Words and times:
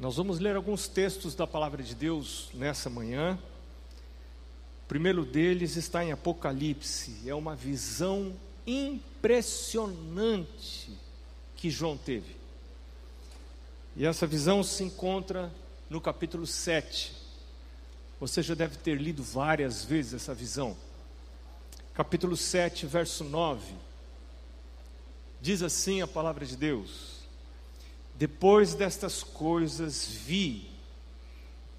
Nós 0.00 0.16
vamos 0.16 0.38
ler 0.38 0.56
alguns 0.56 0.88
textos 0.88 1.34
da 1.34 1.46
palavra 1.46 1.82
de 1.82 1.94
Deus 1.94 2.48
nessa 2.54 2.90
manhã. 2.90 3.38
O 4.84 4.88
primeiro 4.88 5.24
deles 5.24 5.76
está 5.76 6.04
em 6.04 6.12
Apocalipse, 6.12 7.16
é 7.26 7.34
uma 7.34 7.54
visão 7.54 8.34
impressionante 8.66 10.90
que 11.56 11.70
João 11.70 11.96
teve. 11.96 12.36
E 13.96 14.06
essa 14.06 14.26
visão 14.26 14.62
se 14.62 14.82
encontra 14.82 15.50
no 15.88 16.00
capítulo 16.00 16.46
7. 16.46 17.14
Você 18.18 18.42
já 18.42 18.54
deve 18.54 18.76
ter 18.76 19.00
lido 19.00 19.22
várias 19.22 19.84
vezes 19.84 20.14
essa 20.14 20.34
visão. 20.34 20.76
Capítulo 21.94 22.36
7, 22.36 22.86
verso 22.86 23.24
9. 23.24 23.74
Diz 25.40 25.62
assim 25.62 26.00
a 26.00 26.06
palavra 26.06 26.46
de 26.46 26.56
Deus: 26.56 27.11
Depois 28.14 28.74
destas 28.74 29.22
coisas 29.22 30.06
vi, 30.06 30.70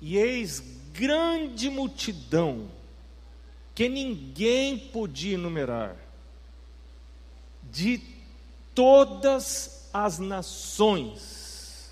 e 0.01 0.17
eis 0.17 0.59
grande 0.91 1.69
multidão, 1.69 2.69
que 3.73 3.87
ninguém 3.87 4.77
podia 4.77 5.35
enumerar, 5.35 5.95
de 7.71 8.01
todas 8.75 9.89
as 9.93 10.19
nações, 10.19 11.91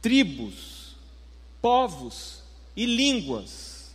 tribos, 0.00 0.96
povos 1.60 2.42
e 2.74 2.86
línguas, 2.86 3.94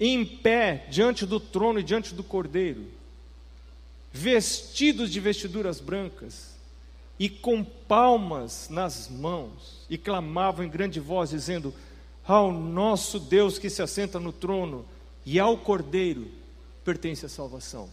em 0.00 0.24
pé 0.24 0.86
diante 0.88 1.26
do 1.26 1.40
trono 1.40 1.80
e 1.80 1.82
diante 1.82 2.14
do 2.14 2.22
cordeiro, 2.22 2.86
vestidos 4.12 5.10
de 5.10 5.18
vestiduras 5.18 5.80
brancas 5.80 6.47
e 7.18 7.28
com 7.28 7.64
palmas 7.64 8.68
nas 8.68 9.08
mãos, 9.08 9.84
e 9.90 9.98
clamavam 9.98 10.64
em 10.64 10.68
grande 10.70 11.00
voz, 11.00 11.30
dizendo: 11.30 11.74
Ao 12.26 12.52
nosso 12.52 13.18
Deus 13.18 13.58
que 13.58 13.68
se 13.68 13.82
assenta 13.82 14.20
no 14.20 14.32
trono 14.32 14.84
e 15.26 15.38
ao 15.40 15.58
cordeiro 15.58 16.30
pertence 16.84 17.26
a 17.26 17.28
salvação. 17.28 17.88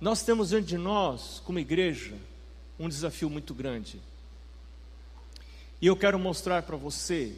Nós 0.00 0.22
temos 0.22 0.48
diante 0.48 0.66
de 0.66 0.78
nós, 0.78 1.40
como 1.44 1.58
igreja, 1.58 2.14
um 2.78 2.88
desafio 2.88 3.30
muito 3.30 3.54
grande. 3.54 4.00
E 5.80 5.86
eu 5.86 5.96
quero 5.96 6.18
mostrar 6.18 6.62
para 6.62 6.76
você 6.76 7.34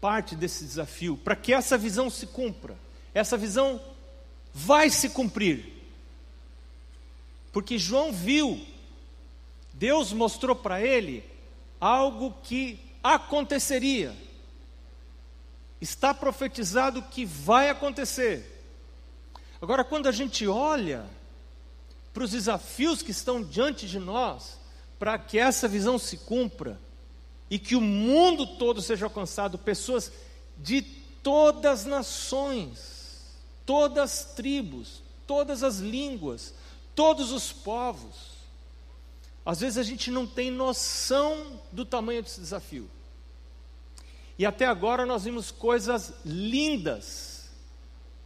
parte 0.00 0.36
desse 0.36 0.64
desafio, 0.64 1.16
para 1.16 1.36
que 1.36 1.52
essa 1.52 1.76
visão 1.78 2.08
se 2.10 2.26
cumpra. 2.26 2.76
Essa 3.12 3.36
visão 3.36 3.80
vai 4.52 4.90
se 4.90 5.08
cumprir. 5.10 5.73
Porque 7.54 7.78
João 7.78 8.12
viu, 8.12 8.60
Deus 9.72 10.12
mostrou 10.12 10.56
para 10.56 10.82
ele 10.82 11.22
algo 11.80 12.34
que 12.42 12.80
aconteceria. 13.00 14.12
Está 15.80 16.12
profetizado 16.12 17.00
que 17.00 17.24
vai 17.24 17.70
acontecer. 17.70 18.60
Agora, 19.62 19.84
quando 19.84 20.08
a 20.08 20.12
gente 20.12 20.48
olha 20.48 21.08
para 22.12 22.24
os 22.24 22.32
desafios 22.32 23.02
que 23.02 23.12
estão 23.12 23.40
diante 23.40 23.86
de 23.86 24.00
nós, 24.00 24.58
para 24.98 25.16
que 25.16 25.38
essa 25.38 25.68
visão 25.68 25.96
se 25.96 26.16
cumpra 26.18 26.76
e 27.48 27.56
que 27.56 27.76
o 27.76 27.80
mundo 27.80 28.48
todo 28.58 28.82
seja 28.82 29.06
alcançado, 29.06 29.58
pessoas 29.58 30.10
de 30.58 30.82
todas 30.82 31.82
as 31.82 31.86
nações, 31.86 33.22
todas 33.64 34.02
as 34.02 34.34
tribos, 34.34 35.04
todas 35.24 35.62
as 35.62 35.78
línguas, 35.78 36.52
todos 36.94 37.32
os 37.32 37.52
povos. 37.52 38.34
Às 39.44 39.60
vezes 39.60 39.78
a 39.78 39.82
gente 39.82 40.10
não 40.10 40.26
tem 40.26 40.50
noção 40.50 41.60
do 41.70 41.84
tamanho 41.84 42.22
desse 42.22 42.40
desafio. 42.40 42.88
E 44.38 44.46
até 44.46 44.66
agora 44.66 45.04
nós 45.04 45.24
vimos 45.24 45.50
coisas 45.50 46.12
lindas 46.24 47.50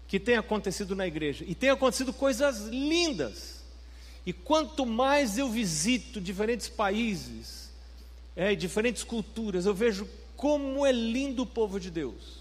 que 0.06 0.18
têm 0.18 0.36
acontecido 0.36 0.96
na 0.96 1.06
igreja. 1.06 1.44
E 1.46 1.54
tem 1.54 1.70
acontecido 1.70 2.12
coisas 2.12 2.66
lindas 2.66 3.58
e 4.28 4.32
quanto 4.34 4.84
mais 4.84 5.38
eu 5.38 5.48
visito 5.48 6.20
diferentes 6.20 6.68
países, 6.68 7.70
é, 8.36 8.54
diferentes 8.54 9.02
culturas, 9.02 9.64
eu 9.64 9.72
vejo 9.72 10.06
como 10.36 10.84
é 10.84 10.92
lindo 10.92 11.44
o 11.44 11.46
povo 11.46 11.80
de 11.80 11.90
Deus. 11.90 12.36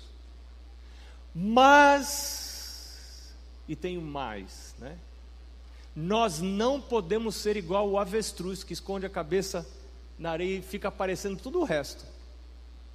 Mas, 1.34 3.34
e 3.70 3.74
tenho 3.74 4.02
mais, 4.02 4.76
né? 4.78 4.98
Nós 6.00 6.40
não 6.40 6.80
podemos 6.80 7.34
ser 7.34 7.58
igual 7.58 7.90
o 7.90 7.98
avestruz 7.98 8.64
que 8.64 8.72
esconde 8.72 9.08
a 9.08 9.10
cabeça 9.10 9.68
na 10.20 10.30
areia 10.30 10.60
e 10.60 10.62
fica 10.62 10.90
aparecendo 10.90 11.40
tudo 11.42 11.60
o 11.60 11.64
resto. 11.64 12.06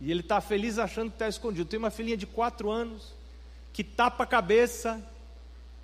E 0.00 0.08
ele 0.08 0.20
está 0.20 0.40
feliz 0.40 0.78
achando 0.78 1.08
que 1.08 1.16
está 1.16 1.26
escondido. 1.26 1.68
Tem 1.68 1.80
uma 1.80 1.90
filhinha 1.90 2.16
de 2.16 2.26
quatro 2.26 2.70
anos 2.70 3.12
que 3.72 3.82
tapa 3.82 4.22
a 4.22 4.26
cabeça 4.26 5.04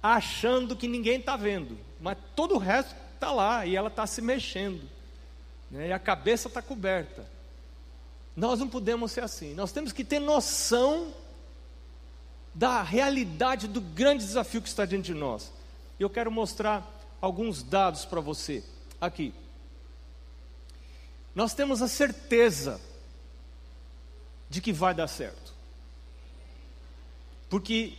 achando 0.01 0.77
que 0.77 0.87
ninguém 0.87 1.19
está 1.19 1.37
vendo, 1.37 1.77
mas 2.01 2.17
todo 2.37 2.55
o 2.55 2.59
resto 2.59 2.95
está 3.15 3.33
lá 3.33 3.67
e 3.67 3.75
ela 3.75 3.89
está 3.89 4.07
se 4.07 4.23
mexendo, 4.23 4.89
né? 5.73 5.89
e 5.89 5.93
a 5.93 5.99
cabeça 5.99 6.47
está 6.47 6.63
coberta. 6.63 7.27
Nós 8.37 8.61
não 8.61 8.69
podemos 8.69 9.11
ser 9.11 9.25
assim, 9.25 9.55
nós 9.55 9.73
temos 9.73 9.93
que 9.93 10.05
ter 10.05 10.21
noção 10.21 11.13
da 12.55 12.81
realidade 12.81 13.67
do 13.67 13.81
grande 13.81 14.25
desafio 14.25 14.63
que 14.63 14.69
está 14.69 14.85
diante 14.85 15.07
de 15.07 15.15
nós. 15.15 15.53
Eu 15.99 16.09
quero 16.09 16.31
mostrar 16.31 16.98
alguns 17.21 17.63
dados 17.63 18.05
para 18.05 18.21
você 18.21 18.65
aqui. 19.01 19.35
Nós 21.35 21.55
temos 21.55 21.83
a 21.83 21.89
certeza 21.89 22.81
de 24.51 24.61
que 24.61 24.73
vai 24.73 24.95
dar 24.95 25.09
certo, 25.09 25.55
porque 27.49 27.95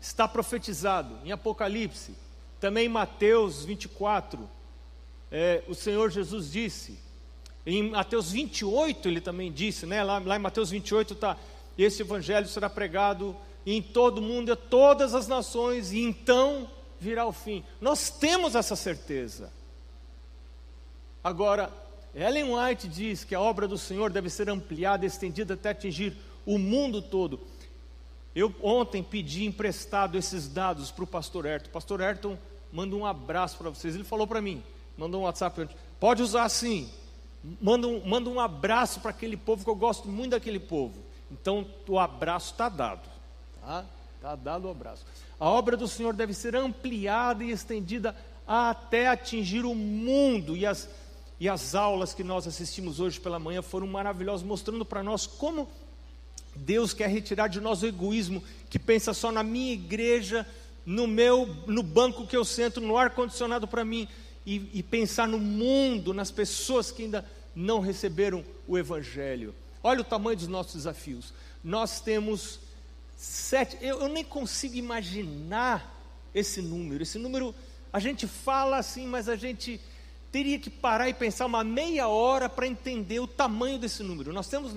está 0.00 0.28
profetizado 0.28 1.18
em 1.24 1.32
Apocalipse, 1.32 2.14
também 2.60 2.86
em 2.86 2.90
Mateus 2.90 3.64
24, 3.64 4.48
é, 5.30 5.64
o 5.66 5.74
Senhor 5.74 6.10
Jesus 6.10 6.52
disse, 6.52 6.98
em 7.66 7.90
Mateus 7.90 8.30
28 8.30 9.08
ele 9.08 9.20
também 9.20 9.50
disse, 9.50 9.86
né? 9.86 10.02
lá, 10.04 10.18
lá 10.18 10.36
em 10.36 10.40
Mateus 10.40 10.70
28 10.70 11.14
está: 11.14 11.36
esse 11.78 12.02
evangelho 12.02 12.46
será 12.46 12.68
pregado 12.68 13.34
em 13.66 13.80
todo 13.80 14.18
o 14.18 14.22
mundo, 14.22 14.52
a 14.52 14.56
todas 14.56 15.14
as 15.14 15.26
nações, 15.26 15.90
e 15.90 16.00
então 16.00 16.70
virá 17.00 17.26
o 17.26 17.32
fim. 17.32 17.64
Nós 17.80 18.10
temos 18.10 18.54
essa 18.54 18.76
certeza. 18.76 19.52
Agora, 21.22 21.72
Ellen 22.14 22.54
White 22.54 22.86
diz 22.86 23.24
que 23.24 23.34
a 23.34 23.40
obra 23.40 23.66
do 23.66 23.78
Senhor 23.78 24.10
deve 24.10 24.30
ser 24.30 24.48
ampliada, 24.48 25.04
estendida 25.04 25.54
até 25.54 25.70
atingir 25.70 26.16
o 26.46 26.58
mundo 26.58 27.02
todo. 27.02 27.40
Eu 28.34 28.54
ontem 28.62 29.02
pedi 29.02 29.44
emprestado 29.44 30.18
esses 30.18 30.48
dados 30.48 30.90
para 30.90 31.04
o 31.04 31.06
pastor 31.06 31.46
Ayrton. 31.46 31.68
O 31.68 31.72
pastor 31.72 32.02
Ayrton 32.02 32.38
manda 32.72 32.94
um 32.96 33.06
abraço 33.06 33.56
para 33.56 33.70
vocês. 33.70 33.94
Ele 33.94 34.04
falou 34.04 34.26
para 34.26 34.40
mim, 34.40 34.62
mandou 34.98 35.20
um 35.20 35.24
WhatsApp, 35.24 35.68
pode 36.00 36.22
usar 36.22 36.44
assim. 36.44 36.90
Manda 37.60 37.86
um, 37.86 38.04
manda 38.04 38.30
um 38.30 38.40
abraço 38.40 39.00
para 39.00 39.10
aquele 39.10 39.36
povo, 39.36 39.64
que 39.64 39.70
eu 39.70 39.74
gosto 39.74 40.08
muito 40.08 40.32
daquele 40.32 40.58
povo. 40.58 40.98
Então, 41.30 41.66
o 41.88 41.98
abraço 41.98 42.52
está 42.52 42.68
dado. 42.68 43.08
Tá? 43.60 43.84
Está 44.24 44.36
dado 44.36 44.68
o 44.68 44.70
abraço. 44.70 45.04
A 45.38 45.50
obra 45.50 45.76
do 45.76 45.86
Senhor 45.86 46.14
deve 46.14 46.32
ser 46.32 46.56
ampliada 46.56 47.44
e 47.44 47.50
estendida 47.50 48.16
até 48.46 49.06
atingir 49.06 49.66
o 49.66 49.74
mundo. 49.74 50.56
E 50.56 50.64
as, 50.64 50.88
e 51.38 51.46
as 51.46 51.74
aulas 51.74 52.14
que 52.14 52.24
nós 52.24 52.46
assistimos 52.46 53.00
hoje 53.00 53.20
pela 53.20 53.38
manhã 53.38 53.60
foram 53.60 53.86
maravilhosas, 53.86 54.46
mostrando 54.46 54.82
para 54.82 55.02
nós 55.02 55.26
como 55.26 55.68
Deus 56.56 56.94
quer 56.94 57.10
retirar 57.10 57.48
de 57.48 57.60
nós 57.60 57.82
o 57.82 57.86
egoísmo 57.86 58.42
que 58.70 58.78
pensa 58.78 59.12
só 59.12 59.30
na 59.30 59.42
minha 59.42 59.74
igreja, 59.74 60.46
no 60.86 61.06
meu, 61.06 61.46
no 61.66 61.82
banco 61.82 62.26
que 62.26 62.34
eu 62.34 62.46
sento, 62.46 62.80
no 62.80 62.96
ar 62.96 63.10
condicionado 63.10 63.68
para 63.68 63.84
mim 63.84 64.08
e, 64.46 64.70
e 64.72 64.82
pensar 64.82 65.28
no 65.28 65.38
mundo, 65.38 66.14
nas 66.14 66.30
pessoas 66.30 66.90
que 66.90 67.02
ainda 67.02 67.26
não 67.54 67.78
receberam 67.78 68.42
o 68.66 68.78
evangelho. 68.78 69.54
Olha 69.82 70.00
o 70.00 70.04
tamanho 70.04 70.38
dos 70.38 70.48
nossos 70.48 70.76
desafios. 70.76 71.34
Nós 71.62 72.00
temos 72.00 72.64
sete, 73.24 73.78
eu, 73.80 74.00
eu 74.00 74.08
nem 74.08 74.22
consigo 74.22 74.76
imaginar 74.76 75.94
esse 76.34 76.60
número. 76.60 77.02
Esse 77.02 77.18
número 77.18 77.54
a 77.92 77.98
gente 77.98 78.26
fala 78.26 78.76
assim, 78.78 79.06
mas 79.06 79.28
a 79.28 79.36
gente 79.36 79.80
teria 80.30 80.58
que 80.58 80.68
parar 80.68 81.08
e 81.08 81.14
pensar 81.14 81.46
uma 81.46 81.62
meia 81.62 82.08
hora 82.08 82.48
para 82.48 82.66
entender 82.66 83.20
o 83.20 83.26
tamanho 83.26 83.78
desse 83.78 84.02
número. 84.02 84.32
Nós 84.32 84.48
temos 84.48 84.76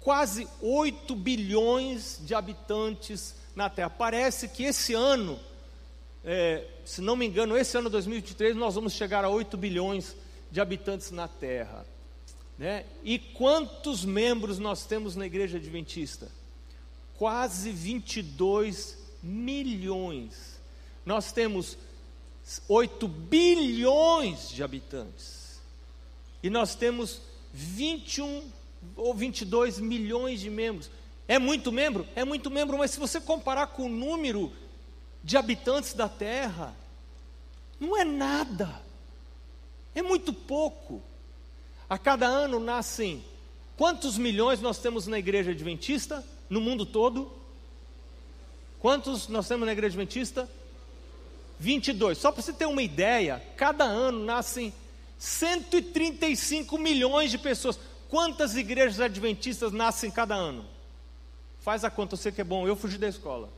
quase 0.00 0.48
8 0.60 1.14
bilhões 1.14 2.20
de 2.22 2.34
habitantes 2.34 3.34
na 3.54 3.68
Terra. 3.70 3.90
Parece 3.90 4.48
que 4.48 4.64
esse 4.64 4.94
ano, 4.94 5.38
é, 6.24 6.66
se 6.84 7.00
não 7.00 7.16
me 7.16 7.26
engano, 7.26 7.56
esse 7.56 7.76
ano 7.76 7.90
2023, 7.90 8.56
nós 8.56 8.74
vamos 8.74 8.94
chegar 8.94 9.24
a 9.24 9.28
8 9.28 9.56
bilhões 9.56 10.16
de 10.50 10.60
habitantes 10.60 11.10
na 11.10 11.28
Terra. 11.28 11.86
Né? 12.58 12.84
E 13.02 13.18
quantos 13.18 14.04
membros 14.04 14.58
nós 14.58 14.84
temos 14.86 15.14
na 15.14 15.26
Igreja 15.26 15.58
Adventista? 15.58 16.28
Quase 17.18 17.70
22 17.70 18.98
milhões. 19.22 20.60
Nós 21.06 21.32
temos 21.32 21.78
8 22.68 23.08
bilhões 23.08 24.50
de 24.50 24.62
habitantes. 24.62 25.44
e 26.42 26.50
nós 26.50 26.74
temos 26.74 27.22
21 27.54 28.50
ou 28.96 29.14
22 29.14 29.78
milhões 29.78 30.40
de 30.40 30.50
membros. 30.50 30.90
É 31.26 31.38
muito 31.38 31.72
membro? 31.72 32.06
É 32.14 32.22
muito 32.22 32.50
membro, 32.50 32.76
mas 32.76 32.90
se 32.90 33.00
você 33.00 33.18
comparar 33.18 33.68
com 33.68 33.84
o 33.84 33.88
número 33.88 34.52
de 35.22 35.38
habitantes 35.38 35.94
da 35.94 36.06
terra, 36.06 36.76
não 37.80 37.96
é 37.96 38.04
nada. 38.04 38.82
É 39.94 40.02
muito 40.02 40.34
pouco. 40.34 41.02
A 41.88 41.96
cada 41.96 42.26
ano 42.26 42.60
nascem 42.60 43.24
quantos 43.74 44.18
milhões 44.18 44.60
nós 44.60 44.78
temos 44.78 45.06
na 45.06 45.18
igreja 45.18 45.52
adventista 45.52 46.22
no 46.54 46.60
mundo 46.60 46.86
todo? 46.86 47.30
Quantos 48.78 49.26
nós 49.26 49.48
temos 49.48 49.66
na 49.66 49.72
igreja 49.72 49.94
adventista? 49.94 50.48
22. 51.58 52.16
Só 52.16 52.30
para 52.30 52.42
você 52.42 52.52
ter 52.52 52.66
uma 52.66 52.82
ideia, 52.82 53.42
cada 53.56 53.84
ano 53.84 54.24
nascem 54.24 54.72
135 55.18 56.78
milhões 56.78 57.32
de 57.32 57.38
pessoas. 57.38 57.78
Quantas 58.08 58.54
igrejas 58.54 59.00
adventistas 59.00 59.72
nascem 59.72 60.12
cada 60.12 60.36
ano? 60.36 60.64
Faz 61.60 61.82
a 61.82 61.90
conta, 61.90 62.16
você 62.16 62.30
que 62.30 62.40
é 62.40 62.44
bom, 62.44 62.68
eu 62.68 62.76
fugi 62.76 62.98
da 62.98 63.08
escola. 63.08 63.48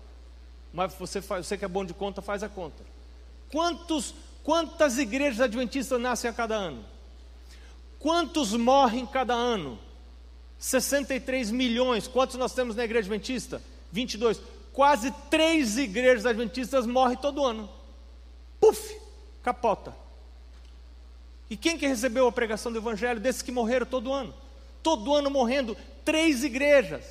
Mas 0.73 0.95
você, 0.95 1.21
você 1.21 1.59
que 1.59 1.65
é 1.67 1.69
bom 1.69 1.85
de 1.85 1.93
conta, 1.93 2.23
faz 2.23 2.43
a 2.43 2.49
conta. 2.49 2.83
Quantos, 3.53 4.15
quantas 4.43 4.97
igrejas 4.97 5.41
adventistas 5.41 6.01
nascem 6.01 6.31
a 6.31 6.33
cada 6.33 6.55
ano? 6.55 6.83
Quantos 7.99 8.53
morrem 8.53 9.05
cada 9.05 9.35
ano? 9.35 9.79
63 10.59 11.51
milhões. 11.51 12.09
Quantos 12.09 12.37
nós 12.37 12.55
temos 12.55 12.77
na 12.77 12.85
igreja 12.85 13.09
adventista? 13.09 13.63
22. 13.93 14.41
Quase 14.73 15.11
três 15.31 15.79
igrejas 15.79 16.27
adventistas 16.27 16.87
morrem 16.87 17.17
todo 17.17 17.45
ano. 17.45 17.69
Puf, 18.61 18.99
capota. 19.43 19.95
E 21.49 21.57
quem 21.57 21.79
que 21.79 21.87
recebeu 21.87 22.27
a 22.27 22.33
pregação 22.33 22.73
do 22.73 22.79
evangelho 22.79 23.21
desses 23.21 23.43
que 23.43 23.53
morreram 23.53 23.87
todo 23.87 24.13
ano? 24.13 24.35
Todo 24.83 25.15
ano 25.15 25.31
morrendo 25.31 25.77
três 26.05 26.43
igrejas. 26.43 27.05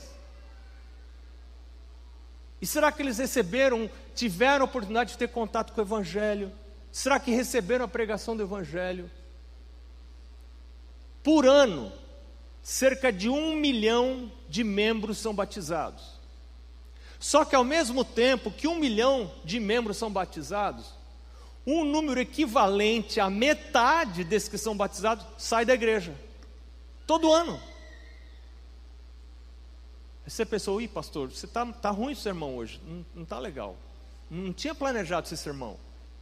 E 2.61 2.65
será 2.65 2.91
que 2.91 3.01
eles 3.01 3.17
receberam, 3.17 3.89
tiveram 4.15 4.65
a 4.65 4.67
oportunidade 4.67 5.11
de 5.11 5.17
ter 5.17 5.29
contato 5.29 5.73
com 5.73 5.81
o 5.81 5.83
evangelho? 5.83 6.51
Será 6.91 7.19
que 7.19 7.31
receberam 7.31 7.85
a 7.85 7.87
pregação 7.87 8.35
do 8.35 8.43
evangelho? 8.43 9.09
Por 11.21 11.45
ano, 11.45 11.91
cerca 12.65 13.13
de 13.13 13.29
um 13.29 13.55
milhão 13.55 14.31
de 14.49 14.63
membros 14.63 15.19
são 15.19 15.35
batizados. 15.35 16.03
Só 17.19 17.45
que 17.45 17.55
ao 17.55 17.63
mesmo 17.63 18.03
tempo 18.03 18.49
que 18.49 18.67
um 18.67 18.73
milhão 18.73 19.31
de 19.43 19.59
membros 19.59 19.97
são 19.97 20.11
batizados, 20.11 20.87
um 21.65 21.85
número 21.85 22.19
equivalente 22.19 23.19
à 23.19 23.29
metade 23.29 24.23
desses 24.23 24.49
que 24.49 24.57
são 24.57 24.75
batizados 24.75 25.23
sai 25.37 25.63
da 25.63 25.75
igreja. 25.75 26.15
Todo 27.05 27.31
ano. 27.31 27.61
Você 30.25 30.43
pensou, 30.43 30.81
ih, 30.81 30.87
pastor, 30.87 31.29
você 31.29 31.45
está 31.45 31.63
tá 31.67 31.91
ruim 31.91 32.13
o 32.13 32.17
sermão 32.17 32.55
hoje, 32.57 32.81
não 33.13 33.21
está 33.21 33.37
legal. 33.37 33.77
Não 34.27 34.51
tinha 34.51 34.73
planejado 34.73 35.27
esse 35.27 35.37
sermão. 35.37 35.77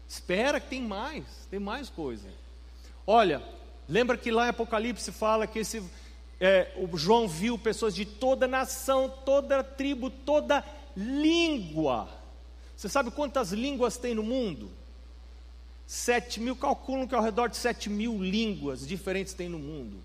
Espera 0.09 0.59
que 0.59 0.67
tem 0.67 0.81
mais, 0.81 1.23
tem 1.49 1.59
mais 1.59 1.87
coisa. 1.87 2.27
Olha, 3.07 3.41
lembra 3.87 4.17
que 4.17 4.29
lá 4.29 4.47
em 4.47 4.49
Apocalipse 4.49 5.09
fala 5.13 5.47
que 5.47 5.59
esse, 5.59 5.81
é, 6.39 6.71
o 6.77 6.97
João 6.97 7.27
viu 7.27 7.57
pessoas 7.57 7.95
de 7.95 8.05
toda 8.05 8.47
nação, 8.47 9.11
toda 9.25 9.63
tribo, 9.63 10.09
toda 10.09 10.63
língua. 10.95 12.09
Você 12.75 12.89
sabe 12.89 13.11
quantas 13.11 13.51
línguas 13.51 13.97
tem 13.97 14.13
no 14.13 14.23
mundo? 14.23 14.69
Sete 15.85 16.39
mil, 16.39 16.55
calculam 16.55 17.07
que 17.07 17.15
ao 17.15 17.21
redor 17.21 17.49
de 17.49 17.57
sete 17.57 17.89
mil 17.89 18.21
línguas 18.21 18.85
diferentes 18.85 19.33
tem 19.33 19.49
no 19.49 19.59
mundo. 19.59 20.03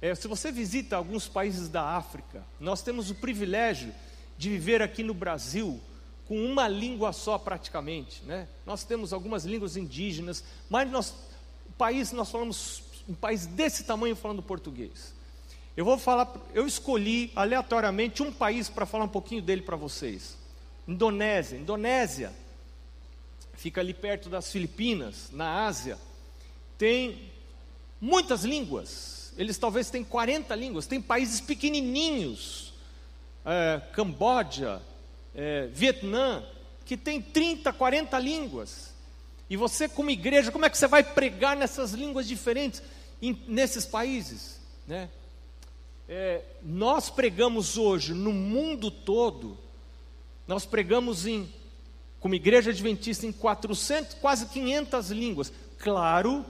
É, 0.00 0.14
se 0.14 0.28
você 0.28 0.52
visita 0.52 0.96
alguns 0.96 1.26
países 1.26 1.68
da 1.68 1.82
África, 1.82 2.44
nós 2.60 2.82
temos 2.82 3.10
o 3.10 3.14
privilégio 3.14 3.92
de 4.36 4.50
viver 4.50 4.82
aqui 4.82 5.02
no 5.02 5.14
Brasil 5.14 5.80
com 6.26 6.44
uma 6.44 6.68
língua 6.68 7.12
só 7.12 7.38
praticamente, 7.38 8.22
né? 8.24 8.48
Nós 8.64 8.84
temos 8.84 9.12
algumas 9.12 9.44
línguas 9.44 9.76
indígenas, 9.76 10.44
mas 10.68 10.90
nós, 10.90 11.14
o 11.68 11.72
país 11.78 12.12
nós 12.12 12.30
falamos 12.30 12.82
um 13.08 13.14
país 13.14 13.46
desse 13.46 13.84
tamanho 13.84 14.16
falando 14.16 14.42
português. 14.42 15.15
Eu 15.76 15.84
vou 15.84 15.98
falar, 15.98 16.32
eu 16.54 16.66
escolhi 16.66 17.30
aleatoriamente 17.36 18.22
um 18.22 18.32
país 18.32 18.68
para 18.68 18.86
falar 18.86 19.04
um 19.04 19.08
pouquinho 19.08 19.42
dele 19.42 19.60
para 19.60 19.76
vocês. 19.76 20.36
Indonésia. 20.88 21.56
Indonésia 21.58 22.32
fica 23.52 23.80
ali 23.80 23.92
perto 23.92 24.28
das 24.28 24.50
Filipinas, 24.50 25.30
na 25.32 25.66
Ásia, 25.66 25.98
tem 26.78 27.30
muitas 28.00 28.44
línguas. 28.44 29.32
Eles 29.36 29.58
talvez 29.58 29.90
têm 29.90 30.04
40 30.04 30.54
línguas. 30.54 30.86
Tem 30.86 31.00
países 31.00 31.40
pequenininhos, 31.40 32.72
é, 33.44 33.80
Camboja, 33.92 34.80
é, 35.34 35.66
Vietnã, 35.72 36.42
que 36.84 36.96
tem 36.96 37.20
30, 37.20 37.72
40 37.72 38.18
línguas. 38.18 38.94
E 39.48 39.56
você, 39.56 39.88
como 39.88 40.10
igreja, 40.10 40.50
como 40.50 40.64
é 40.64 40.70
que 40.70 40.78
você 40.78 40.86
vai 40.86 41.02
pregar 41.02 41.56
nessas 41.56 41.92
línguas 41.92 42.26
diferentes 42.26 42.82
em, 43.20 43.38
nesses 43.46 43.84
países? 43.84 44.58
Né? 44.86 45.08
É, 46.08 46.42
nós 46.62 47.10
pregamos 47.10 47.76
hoje 47.76 48.14
no 48.14 48.32
mundo 48.32 48.90
todo, 48.90 49.58
nós 50.46 50.64
pregamos 50.64 51.26
em 51.26 51.48
como 52.20 52.34
igreja 52.34 52.70
adventista 52.70 53.26
em 53.26 53.32
400, 53.32 54.14
quase 54.14 54.46
500 54.46 55.10
línguas. 55.10 55.52
Claro 55.78 56.44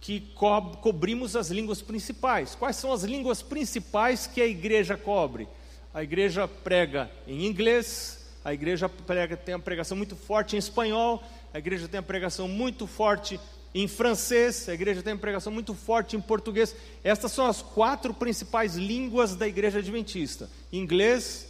que 0.00 0.20
co 0.34 0.60
cobrimos 0.82 1.36
as 1.36 1.48
línguas 1.48 1.80
principais. 1.80 2.54
Quais 2.54 2.76
são 2.76 2.92
as 2.92 3.02
línguas 3.02 3.40
principais 3.40 4.26
que 4.26 4.40
a 4.40 4.46
igreja 4.46 4.96
cobre? 4.96 5.48
A 5.94 6.02
igreja 6.02 6.48
prega 6.48 7.10
em 7.26 7.46
inglês, 7.46 8.26
a 8.44 8.52
igreja 8.52 8.88
prega, 8.88 9.36
tem 9.36 9.54
uma 9.54 9.60
pregação 9.60 9.96
muito 9.96 10.16
forte 10.16 10.56
em 10.56 10.58
espanhol, 10.58 11.22
a 11.52 11.58
igreja 11.58 11.86
tem 11.86 12.00
uma 12.00 12.06
pregação 12.06 12.48
muito 12.48 12.86
forte 12.86 13.38
em 13.74 13.88
francês, 13.88 14.68
a 14.68 14.74
igreja 14.74 15.02
tem 15.02 15.14
uma 15.14 15.18
pregação 15.18 15.52
muito 15.52 15.74
forte 15.74 16.14
em 16.14 16.20
português. 16.20 16.76
Estas 17.02 17.32
são 17.32 17.46
as 17.46 17.62
quatro 17.62 18.12
principais 18.12 18.74
línguas 18.74 19.34
da 19.34 19.48
igreja 19.48 19.78
adventista: 19.78 20.50
inglês, 20.70 21.48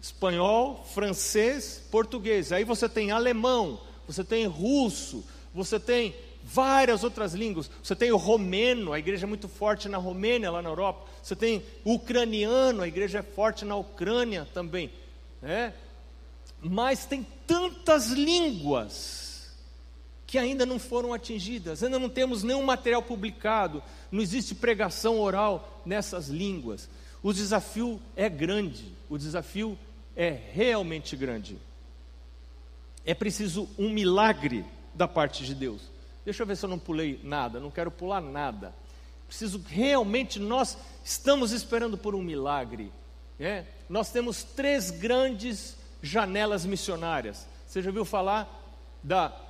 espanhol, 0.00 0.86
francês, 0.94 1.82
português. 1.90 2.52
Aí 2.52 2.62
você 2.62 2.88
tem 2.88 3.10
alemão, 3.10 3.80
você 4.06 4.22
tem 4.22 4.46
russo, 4.46 5.24
você 5.52 5.80
tem 5.80 6.14
várias 6.44 7.02
outras 7.02 7.34
línguas. 7.34 7.68
Você 7.82 7.96
tem 7.96 8.12
o 8.12 8.16
romeno, 8.16 8.92
a 8.92 8.98
igreja 8.98 9.26
é 9.26 9.28
muito 9.28 9.48
forte 9.48 9.88
na 9.88 9.98
Romênia, 9.98 10.52
lá 10.52 10.62
na 10.62 10.68
Europa. 10.68 11.08
Você 11.20 11.34
tem 11.34 11.64
o 11.84 11.94
ucraniano, 11.94 12.82
a 12.82 12.88
igreja 12.88 13.18
é 13.18 13.22
forte 13.22 13.64
na 13.64 13.74
Ucrânia 13.74 14.46
também. 14.54 14.90
Né? 15.42 15.74
Mas 16.62 17.06
tem 17.06 17.26
tantas 17.44 18.06
línguas 18.06 19.29
que 20.30 20.38
ainda 20.38 20.64
não 20.64 20.78
foram 20.78 21.12
atingidas, 21.12 21.82
ainda 21.82 21.98
não 21.98 22.08
temos 22.08 22.44
nenhum 22.44 22.62
material 22.62 23.02
publicado, 23.02 23.82
não 24.12 24.22
existe 24.22 24.54
pregação 24.54 25.18
oral 25.18 25.82
nessas 25.84 26.28
línguas. 26.28 26.88
O 27.20 27.32
desafio 27.32 28.00
é 28.14 28.28
grande, 28.28 28.94
o 29.08 29.18
desafio 29.18 29.76
é 30.14 30.38
realmente 30.52 31.16
grande. 31.16 31.58
É 33.04 33.12
preciso 33.12 33.68
um 33.76 33.90
milagre 33.90 34.64
da 34.94 35.08
parte 35.08 35.44
de 35.44 35.52
Deus. 35.52 35.82
Deixa 36.24 36.44
eu 36.44 36.46
ver 36.46 36.56
se 36.56 36.64
eu 36.64 36.70
não 36.70 36.78
pulei 36.78 37.18
nada, 37.24 37.58
não 37.58 37.70
quero 37.70 37.90
pular 37.90 38.20
nada. 38.20 38.72
Preciso 39.26 39.60
realmente, 39.66 40.38
nós 40.38 40.78
estamos 41.04 41.50
esperando 41.50 41.98
por 41.98 42.14
um 42.14 42.22
milagre. 42.22 42.92
É? 43.40 43.64
Nós 43.88 44.12
temos 44.12 44.44
três 44.44 44.92
grandes 44.92 45.76
janelas 46.00 46.64
missionárias. 46.64 47.48
Você 47.66 47.82
já 47.82 47.88
ouviu 47.88 48.04
falar 48.04 48.48
da 49.02 49.49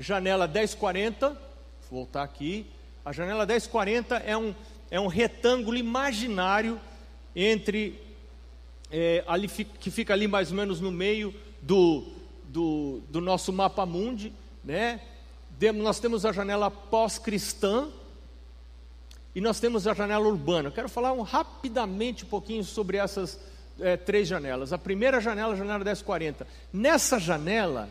janela 0.00 0.46
1040? 0.46 1.28
Vou 1.28 1.38
voltar 1.90 2.22
aqui. 2.22 2.66
A 3.04 3.12
janela 3.12 3.44
1040 3.44 4.16
é 4.16 4.36
um, 4.36 4.54
é 4.90 4.98
um 4.98 5.06
retângulo 5.06 5.76
imaginário 5.76 6.80
entre 7.36 8.00
é, 8.90 9.22
ali, 9.26 9.46
que 9.48 9.90
fica 9.90 10.12
ali 10.12 10.26
mais 10.26 10.50
ou 10.50 10.56
menos 10.56 10.80
no 10.80 10.90
meio 10.90 11.34
do, 11.62 12.04
do, 12.48 13.02
do 13.08 13.20
nosso 13.20 13.52
mapa 13.52 13.86
mundi, 13.86 14.32
né? 14.64 15.00
nós 15.74 16.00
temos 16.00 16.24
a 16.24 16.32
janela 16.32 16.70
pós-cristã 16.70 17.88
e 19.34 19.40
nós 19.40 19.60
temos 19.60 19.86
a 19.86 19.92
janela 19.92 20.26
urbana. 20.26 20.70
Quero 20.70 20.88
falar 20.88 21.12
um, 21.12 21.20
rapidamente 21.20 22.24
um 22.24 22.28
pouquinho 22.28 22.64
sobre 22.64 22.96
essas 22.96 23.38
é, 23.78 23.96
três 23.96 24.26
janelas. 24.26 24.72
A 24.72 24.78
primeira 24.78 25.20
janela, 25.20 25.52
a 25.52 25.56
janela 25.56 25.84
1040. 25.84 26.46
Nessa 26.72 27.18
janela, 27.18 27.88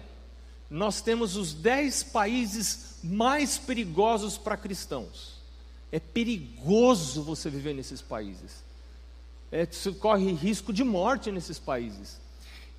nós 0.70 1.02
temos 1.02 1.36
os 1.36 1.54
dez 1.54 2.04
países 2.04 2.98
mais 3.04 3.58
perigosos 3.58 4.38
para 4.38 4.58
cristãos. 4.58 5.40
É 5.92 6.00
perigoso 6.00 7.24
você 7.24 7.50
viver 7.50 7.74
nesses 7.74 8.02
países 8.02 8.70
é, 9.52 9.66
se 9.66 9.92
corre 9.94 10.32
risco 10.34 10.72
de 10.72 10.84
morte 10.84 11.32
nesses 11.32 11.60
países. 11.60 12.20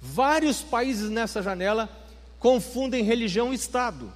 Vários 0.00 0.62
países 0.62 1.11
nessa 1.11 1.42
janela 1.42 1.88
confundem 2.38 3.04
religião 3.04 3.52
e 3.52 3.56
Estado. 3.56 4.12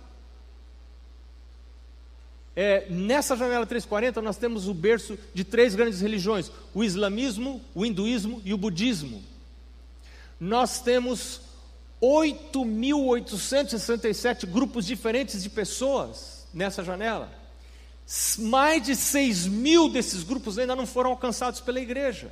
é, 2.57 2.87
nessa 2.89 3.37
janela 3.37 3.67
340 3.67 4.23
nós 4.23 4.37
temos 4.37 4.69
o 4.69 4.75
berço 4.75 5.19
de 5.35 5.45
três 5.45 5.75
grandes 5.75 6.01
religiões: 6.01 6.51
o 6.73 6.85
islamismo, 6.85 7.61
o 7.75 7.85
hinduísmo 7.85 8.41
e 8.45 8.55
o 8.55 8.59
budismo. 8.59 9.23
Nós 10.39 10.81
temos 10.81 11.41
8.867 12.05 14.47
grupos 14.47 14.85
diferentes 14.85 15.43
de 15.43 15.49
pessoas 15.49 16.47
nessa 16.53 16.85
janela. 16.85 17.33
Mais 18.39 18.83
de 18.83 18.95
6 18.95 19.47
mil 19.47 19.89
desses 19.89 20.23
grupos 20.23 20.59
ainda 20.59 20.77
não 20.77 20.87
foram 20.87 21.09
alcançados 21.11 21.63
pela 21.63 21.81
igreja. 21.81 22.31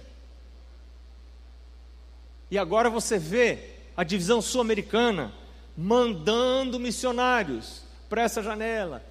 E 2.50 2.58
agora 2.58 2.90
você 2.90 3.18
vê 3.18 3.70
a 3.96 4.04
divisão 4.04 4.42
sul-americana 4.42 5.32
mandando 5.74 6.78
missionários 6.78 7.80
para 8.10 8.20
essa 8.20 8.42
janela, 8.42 9.02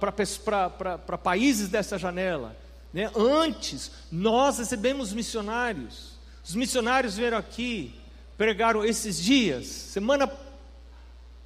para 0.00 0.10
países 1.16 1.68
dessa 1.68 1.96
janela. 1.96 2.56
Né? 2.92 3.08
Antes, 3.14 3.92
nós 4.10 4.58
recebemos 4.58 5.12
missionários. 5.12 6.18
Os 6.44 6.56
missionários 6.56 7.16
vieram 7.16 7.38
aqui, 7.38 7.94
pregaram 8.40 8.82
esses 8.82 9.20
dias, 9.20 9.66
semana, 9.66 10.32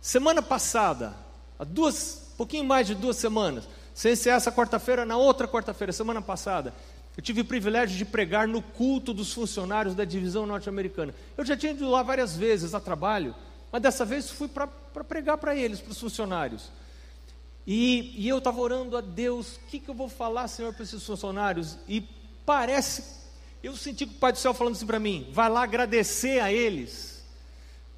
semana 0.01 0.41
passada, 0.41 1.13
há 1.59 1.65
duas, 1.65 2.33
pouquinho 2.37 2.63
mais 2.63 2.87
de 2.87 2.95
duas 2.95 3.17
semanas, 3.17 3.69
sem 3.93 4.15
ser 4.15 4.29
essa 4.29 4.53
quarta-feira, 4.53 5.05
na 5.05 5.17
outra 5.17 5.49
quarta-feira, 5.49 5.93
semana 5.93 6.23
passada, 6.23 6.73
eu 7.17 7.21
tive 7.21 7.41
o 7.41 7.45
privilégio 7.45 7.99
de 7.99 8.05
pregar 8.05 8.47
no 8.47 8.63
culto 8.63 9.13
dos 9.13 9.33
funcionários 9.33 9.97
da 9.97 10.05
divisão 10.05 10.47
norte-americana. 10.47 11.13
Eu 11.37 11.45
já 11.45 11.57
tinha 11.57 11.73
ido 11.73 11.91
lá 11.91 12.01
várias 12.05 12.37
vezes 12.37 12.75
a 12.75 12.81
trabalho, 12.81 13.35
mas 13.73 13.83
dessa 13.83 14.05
vez 14.05 14.31
fui 14.31 14.47
para 14.47 14.69
pregar 14.69 15.37
para 15.39 15.57
eles, 15.57 15.81
para 15.81 15.91
os 15.91 15.99
funcionários. 15.99 16.71
E, 17.67 18.15
e 18.17 18.29
eu 18.29 18.39
estava 18.39 18.61
orando 18.61 18.97
a 18.97 19.01
Deus, 19.01 19.57
o 19.57 19.61
que, 19.69 19.81
que 19.81 19.91
eu 19.91 19.95
vou 19.95 20.09
falar, 20.09 20.47
Senhor, 20.47 20.73
para 20.73 20.85
esses 20.85 21.03
funcionários? 21.03 21.77
E 21.89 22.09
parece, 22.47 23.24
eu 23.65 23.75
senti 23.75 24.05
o 24.05 24.09
Pai 24.09 24.31
do 24.31 24.39
Céu 24.39 24.53
falando 24.53 24.75
assim 24.75 24.87
para 24.87 25.01
mim: 25.01 25.27
vai 25.33 25.49
lá 25.49 25.63
agradecer 25.63 26.39
a 26.39 26.53
eles, 26.53 27.25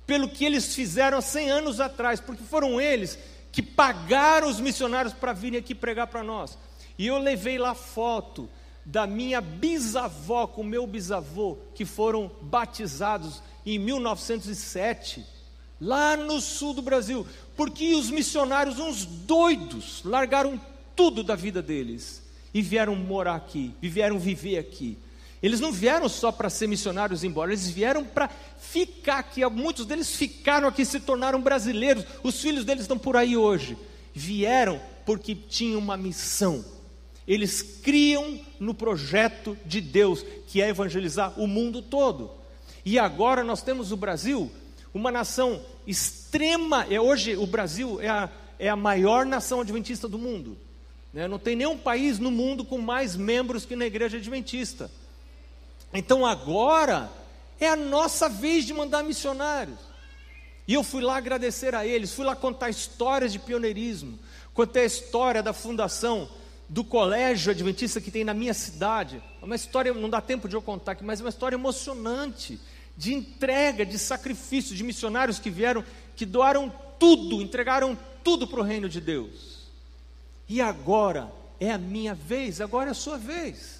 pelo 0.07 0.29
que 0.29 0.45
eles 0.45 0.77
fizeram 0.77 1.19
há 1.19 1.21
100 1.21 1.51
anos 1.51 1.81
atrás, 1.81 2.21
porque 2.21 2.45
foram 2.45 2.81
eles 2.81 3.19
que 3.51 3.61
pagaram 3.61 4.49
os 4.49 4.61
missionários 4.61 5.13
para 5.13 5.33
virem 5.33 5.59
aqui 5.59 5.75
pregar 5.75 6.07
para 6.07 6.23
nós. 6.23 6.57
E 6.97 7.09
eu 7.09 7.19
levei 7.19 7.59
lá 7.59 7.75
foto 7.75 8.49
da 8.85 9.09
minha 9.09 9.41
bisavó 9.41 10.47
com 10.47 10.63
meu 10.63 10.87
bisavô, 10.87 11.59
que 11.75 11.85
foram 11.85 12.31
batizados 12.41 13.43
em 13.65 13.77
1907, 13.77 15.27
lá 15.81 16.17
no 16.17 16.41
sul 16.41 16.75
do 16.75 16.83
Brasil, 16.83 17.27
porque 17.57 17.93
os 17.97 18.09
missionários, 18.09 18.79
uns 18.79 19.05
doidos, 19.05 20.03
largaram 20.05 20.61
tudo 20.95 21.25
da 21.25 21.35
vida 21.35 21.61
deles 21.61 22.23
e 22.55 22.63
vieram 22.63 22.95
morar 22.95 23.35
aqui, 23.35 23.75
vieram 23.83 24.21
viver 24.21 24.59
aqui. 24.59 24.97
Eles 25.43 25.61
não 25.61 25.71
vieram 25.71 26.09
só 26.09 26.33
para 26.33 26.51
ser 26.51 26.67
missionários 26.67 27.23
embora, 27.23 27.51
eles 27.51 27.69
vieram 27.69 28.05
para 28.05 28.31
ficar 28.59 29.19
aqui. 29.19 29.45
Muitos 29.47 29.87
deles 29.87 30.15
ficaram 30.17 30.69
aqui, 30.69 30.85
se 30.85 31.01
tornaram 31.01 31.41
brasileiros. 31.41 32.05
Os 32.23 32.41
filhos 32.41 32.65
deles 32.65 32.83
estão 32.83 32.99
por 32.99 33.17
aí 33.17 33.37
hoje. 33.37 33.77
Vieram 34.15 34.81
porque 35.05 35.35
tinham 35.35 35.79
uma 35.79 35.97
missão 35.97 36.65
eles 37.27 37.61
criam 37.83 38.39
no 38.61 38.73
projeto 38.73 39.59
de 39.67 39.81
Deus, 39.81 40.25
que 40.47 40.63
é 40.63 40.69
evangelizar 40.69 41.39
o 41.39 41.47
mundo 41.47 41.83
todo. 41.83 42.31
E 42.85 42.99
agora 42.99 43.43
nós 43.43 43.63
temos 43.63 43.91
o 43.91 43.97
Brasil, 43.97 44.51
uma 44.95 45.11
nação 45.11 45.61
extrema. 45.87 46.87
É, 46.89 47.01
hoje 47.01 47.37
o 47.37 47.47
Brasil 47.47 48.01
é 48.01 48.09
a, 48.09 48.31
é 48.59 48.69
a 48.69 48.77
maior 48.77 49.27
nação 49.27 49.61
adventista 49.61 50.07
do 50.07 50.19
mundo. 50.19 50.57
Né? 51.13 51.27
Não 51.27 51.39
tem 51.39 51.57
nenhum 51.57 51.77
país 51.77 52.21
no 52.21 52.31
mundo 52.31 52.65
com 52.65 52.79
mais 52.79 53.17
membros 53.17 53.67
que 53.67 53.75
na 53.75 53.87
igreja 53.87 54.19
adventista. 54.19 54.89
Então 55.93 56.27
agora 56.27 57.11
é 57.59 57.69
a 57.69 57.77
nossa 57.77 58.29
vez 58.29 58.65
de 58.65 58.75
mandar 58.75 59.03
missionários. 59.03 59.79
E 60.69 60.75
eu 60.75 60.83
fui 60.83 61.03
lá 61.03 61.17
agradecer 61.17 61.75
a 61.75 61.87
eles, 61.87 62.13
fui 62.13 62.25
lá 62.25 62.35
contar 62.35 62.69
histórias 62.69 63.33
de 63.33 63.39
pioneirismo, 63.39 64.19
contei 64.53 64.83
a 64.83 64.87
história 64.87 65.43
da 65.43 65.53
fundação 65.53 66.29
do 66.69 66.83
colégio 66.83 67.53
adventista 67.53 68.01
que 68.01 68.11
tem 68.11 68.25
na 68.25 68.35
minha 68.35 68.53
cidade. 68.53 69.23
É 69.41 69.45
uma 69.45 69.55
história, 69.55 69.95
não 69.95 70.11
dá 70.11 70.21
tempo 70.21 70.49
de 70.49 70.57
eu 70.57 70.63
contar 70.63 70.93
aqui, 70.93 71.05
mas 71.05 71.21
é 71.21 71.23
uma 71.23 71.31
história 71.31 71.55
emocionante, 71.55 72.59
de 72.97 73.15
entrega, 73.15 73.87
de 73.87 73.99
sacrifício, 73.99 74.75
de 74.75 74.83
missionários 74.83 75.39
que 75.39 75.51
vieram, 75.51 75.85
que 76.17 76.27
doaram 76.27 76.73
tudo, 76.99 77.41
entregaram 77.41 77.97
tudo 78.25 78.47
para 78.47 78.61
o 78.61 78.65
reino 78.65 78.89
de 78.89 79.01
Deus. 79.01 79.67
E 80.49 80.61
agora 80.61 81.31
é 81.61 81.71
a 81.71 81.79
minha 81.79 82.15
vez, 82.15 82.61
agora 82.61 82.89
é 82.89 82.93
a 82.93 82.95
sua 82.95 83.19
vez, 83.19 83.76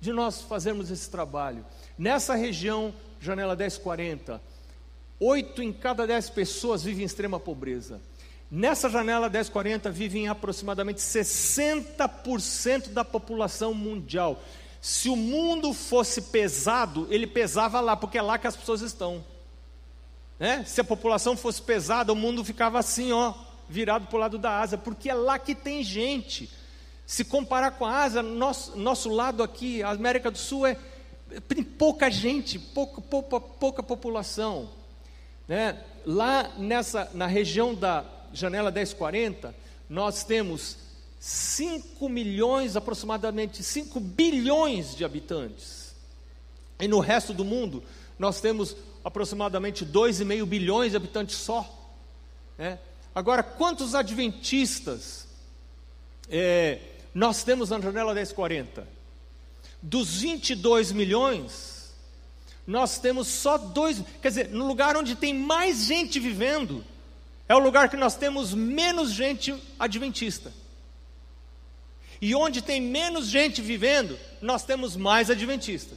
de 0.00 0.12
nós 0.12 0.42
fazermos 0.42 0.90
esse 0.90 1.10
trabalho. 1.10 1.64
Nessa 1.98 2.34
região, 2.34 2.94
janela 3.20 3.56
1040, 3.56 4.40
oito 5.18 5.62
em 5.62 5.72
cada 5.72 6.06
dez 6.06 6.28
pessoas 6.28 6.82
vivem 6.82 7.02
em 7.02 7.06
extrema 7.06 7.40
pobreza. 7.40 8.00
Nessa 8.50 8.88
janela 8.88 9.28
1040 9.28 9.90
vivem 9.90 10.28
aproximadamente 10.28 11.00
60% 11.00 12.90
da 12.90 13.04
população 13.04 13.74
mundial. 13.74 14.40
Se 14.80 15.08
o 15.08 15.16
mundo 15.16 15.72
fosse 15.72 16.22
pesado, 16.22 17.08
ele 17.10 17.26
pesava 17.26 17.80
lá, 17.80 17.96
porque 17.96 18.18
é 18.18 18.22
lá 18.22 18.38
que 18.38 18.46
as 18.46 18.56
pessoas 18.56 18.82
estão. 18.82 19.24
Né? 20.38 20.64
Se 20.64 20.80
a 20.80 20.84
população 20.84 21.36
fosse 21.36 21.60
pesada, 21.60 22.12
o 22.12 22.16
mundo 22.16 22.44
ficava 22.44 22.78
assim, 22.78 23.10
ó, 23.10 23.34
virado 23.68 24.06
para 24.06 24.16
o 24.16 24.20
lado 24.20 24.38
da 24.38 24.60
Ásia, 24.60 24.78
porque 24.78 25.10
é 25.10 25.14
lá 25.14 25.40
que 25.40 25.54
tem 25.54 25.82
gente. 25.82 26.48
Se 27.06 27.24
comparar 27.24 27.72
com 27.72 27.84
a 27.84 28.02
Ásia, 28.02 28.22
nosso, 28.22 28.76
nosso 28.76 29.08
lado 29.08 29.42
aqui, 29.42 29.82
a 29.82 29.90
América 29.90 30.30
do 30.30 30.38
Sul, 30.38 30.66
é, 30.66 30.76
tem 31.48 31.62
pouca 31.62 32.10
gente, 32.10 32.58
pouca, 32.58 33.00
pouca, 33.00 33.40
pouca 33.40 33.82
população. 33.82 34.68
Né? 35.46 35.80
Lá 36.04 36.52
nessa, 36.58 37.08
na 37.14 37.26
região 37.26 37.74
da, 37.74 38.04
janela 38.32 38.70
1040, 38.70 39.54
nós 39.88 40.24
temos 40.24 40.76
5 41.18 42.08
milhões, 42.08 42.76
aproximadamente 42.76 43.62
5 43.62 43.98
bilhões 43.98 44.94
de 44.94 45.04
habitantes. 45.04 45.94
E 46.78 46.86
no 46.86 47.00
resto 47.00 47.32
do 47.32 47.44
mundo, 47.44 47.82
nós 48.18 48.40
temos 48.40 48.76
aproximadamente 49.02 49.84
2,5 49.84 50.44
bilhões 50.44 50.90
de 50.90 50.96
habitantes 50.96 51.36
só. 51.36 51.94
Né? 52.58 52.78
Agora, 53.14 53.42
quantos 53.42 53.94
adventistas 53.94 55.26
é, 56.28 56.78
nós 57.16 57.42
temos 57.42 57.70
na 57.70 57.80
janela 57.80 58.12
1040? 58.12 58.86
Dos 59.80 60.20
22 60.20 60.92
milhões, 60.92 61.94
nós 62.66 62.98
temos 62.98 63.26
só 63.26 63.56
dois, 63.56 64.02
quer 64.20 64.28
dizer, 64.28 64.50
no 64.50 64.66
lugar 64.66 64.98
onde 64.98 65.16
tem 65.16 65.32
mais 65.32 65.86
gente 65.86 66.20
vivendo, 66.20 66.84
é 67.48 67.54
o 67.54 67.58
lugar 67.58 67.88
que 67.88 67.96
nós 67.96 68.16
temos 68.16 68.52
menos 68.52 69.12
gente 69.12 69.54
adventista. 69.78 70.52
E 72.20 72.34
onde 72.34 72.60
tem 72.60 72.82
menos 72.82 73.28
gente 73.28 73.62
vivendo, 73.62 74.18
nós 74.42 74.62
temos 74.62 74.94
mais 74.94 75.30
adventista. 75.30 75.96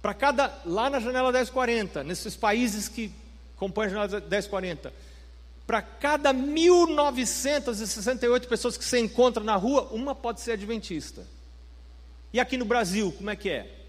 Para 0.00 0.14
cada, 0.14 0.56
lá 0.64 0.88
na 0.88 1.00
janela 1.00 1.32
1040, 1.32 2.04
nesses 2.04 2.36
países 2.36 2.86
que 2.88 3.12
compõem 3.56 3.86
a 3.86 3.90
janela 3.90 4.20
1040, 4.20 4.92
para 5.66 5.80
cada 5.80 6.34
1.968 6.34 8.46
pessoas 8.46 8.76
que 8.76 8.84
você 8.84 8.98
encontra 8.98 9.42
na 9.42 9.56
rua, 9.56 9.88
uma 9.92 10.14
pode 10.14 10.40
ser 10.40 10.52
adventista. 10.52 11.26
E 12.32 12.38
aqui 12.40 12.56
no 12.56 12.64
Brasil, 12.64 13.12
como 13.12 13.30
é 13.30 13.36
que 13.36 13.50
é? 13.50 13.81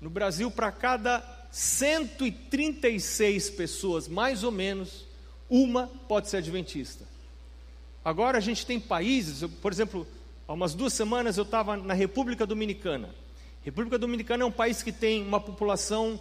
No 0.00 0.10
Brasil, 0.10 0.50
para 0.50 0.70
cada 0.70 1.24
136 1.50 3.50
pessoas, 3.50 4.06
mais 4.06 4.44
ou 4.44 4.52
menos, 4.52 5.06
uma 5.48 5.88
pode 6.08 6.28
ser 6.28 6.38
adventista. 6.38 7.04
Agora 8.04 8.38
a 8.38 8.40
gente 8.40 8.64
tem 8.64 8.78
países, 8.78 9.48
por 9.60 9.72
exemplo, 9.72 10.06
há 10.46 10.52
umas 10.52 10.74
duas 10.74 10.92
semanas 10.92 11.36
eu 11.36 11.42
estava 11.42 11.76
na 11.76 11.94
República 11.94 12.46
Dominicana. 12.46 13.10
República 13.62 13.98
Dominicana 13.98 14.44
é 14.44 14.46
um 14.46 14.52
país 14.52 14.82
que 14.82 14.92
tem 14.92 15.22
uma 15.22 15.40
população 15.40 16.18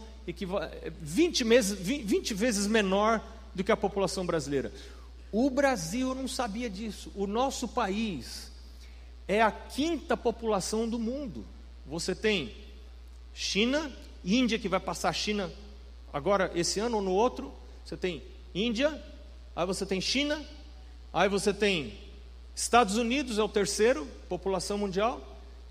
20 1.02 1.44
vezes, 1.44 1.80
20 1.80 2.34
vezes 2.34 2.68
menor 2.68 3.24
do 3.54 3.64
que 3.64 3.72
a 3.72 3.78
população 3.78 4.26
brasileira. 4.26 4.72
O 5.32 5.50
Brasil 5.50 6.16
não 6.16 6.28
sabia 6.28 6.70
disso. 6.70 7.12
O 7.16 7.28
nosso 7.28 7.68
país 7.68 8.52
é 9.28 9.42
a 9.42 9.52
quinta 9.52 10.18
população 10.18 10.90
do 10.90 10.98
mundo. 10.98 11.46
você 11.86 12.16
tem 12.16 12.54
China, 13.40 13.92
Índia, 14.26 14.58
que 14.58 14.68
vai 14.68 14.80
passar 14.80 15.10
a 15.10 15.14
China 15.14 15.54
agora 16.12 16.52
esse 16.56 16.80
ano 16.80 16.98
ou 16.98 17.04
no 17.04 17.12
outro. 17.12 17.54
Você 17.86 17.96
tem 17.96 18.24
Índia, 18.54 19.00
aí 19.56 19.64
você 19.64 19.86
tem 19.86 20.02
China, 20.02 20.44
aí 21.14 21.30
você 21.30 21.54
tem 21.54 22.00
Estados 22.56 22.98
Unidos, 22.98 23.38
é 23.38 23.44
o 23.44 23.48
terceiro, 23.48 24.08
população 24.28 24.80
mundial. 24.80 25.22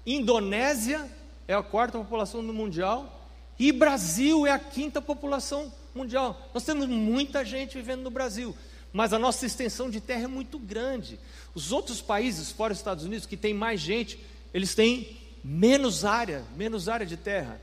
Indonésia 0.07 1.11
é 1.49 1.55
a 1.55 1.63
quarta 1.63 1.99
população 1.99 2.41
mundial. 2.41 3.29
E 3.59 3.73
Brasil 3.73 4.47
é 4.47 4.53
a 4.53 4.61
quinta 4.61 5.03
população 5.03 5.73
mundial. 5.93 6.49
Nós 6.55 6.63
temos 6.63 6.87
muita 6.87 7.45
gente 7.45 7.75
vivendo 7.75 8.03
no 8.03 8.11
Brasil, 8.11 8.57
mas 8.93 9.13
a 9.13 9.19
nossa 9.19 9.45
extensão 9.45 9.91
de 9.91 10.01
terra 10.01 10.23
é 10.23 10.29
muito 10.29 10.57
grande. 10.57 11.19
Os 11.53 11.73
outros 11.73 12.01
países, 12.01 12.53
fora 12.53 12.73
os 12.73 12.79
Estados 12.79 13.05
Unidos, 13.05 13.27
que 13.27 13.37
tem 13.37 13.53
mais 13.53 13.81
gente, 13.81 14.21
eles 14.55 14.73
têm 14.73 15.26
menos 15.47 16.05
área, 16.05 16.45
menos 16.57 16.89
área 16.89 17.07
de 17.07 17.17
terra. 17.17 17.61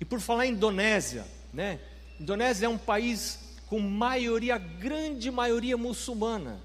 E 0.00 0.04
por 0.04 0.20
falar 0.20 0.46
em 0.46 0.50
Indonésia, 0.50 1.24
né? 1.54 1.78
Indonésia 2.18 2.66
é 2.66 2.68
um 2.68 2.76
país 2.76 3.38
com 3.68 3.78
maioria, 3.78 4.58
grande 4.58 5.30
maioria 5.30 5.76
muçulmana. 5.76 6.60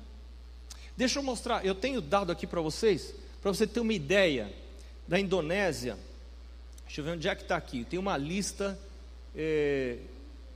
Deixa 0.97 1.19
eu 1.19 1.23
mostrar, 1.23 1.63
eu 1.63 1.75
tenho 1.75 2.01
dado 2.01 2.31
aqui 2.31 2.47
para 2.47 2.59
vocês, 2.59 3.13
para 3.39 3.53
você 3.53 3.67
ter 3.67 3.79
uma 3.79 3.93
ideia 3.93 4.51
da 5.07 5.19
Indonésia. 5.19 5.95
Deixa 6.85 7.01
eu 7.01 7.05
ver 7.05 7.11
onde 7.11 7.29
é 7.29 7.35
que 7.35 7.43
está 7.43 7.55
aqui. 7.55 7.85
Tem 7.85 7.99
uma 7.99 8.17
lista 8.17 8.79
é, 9.35 9.97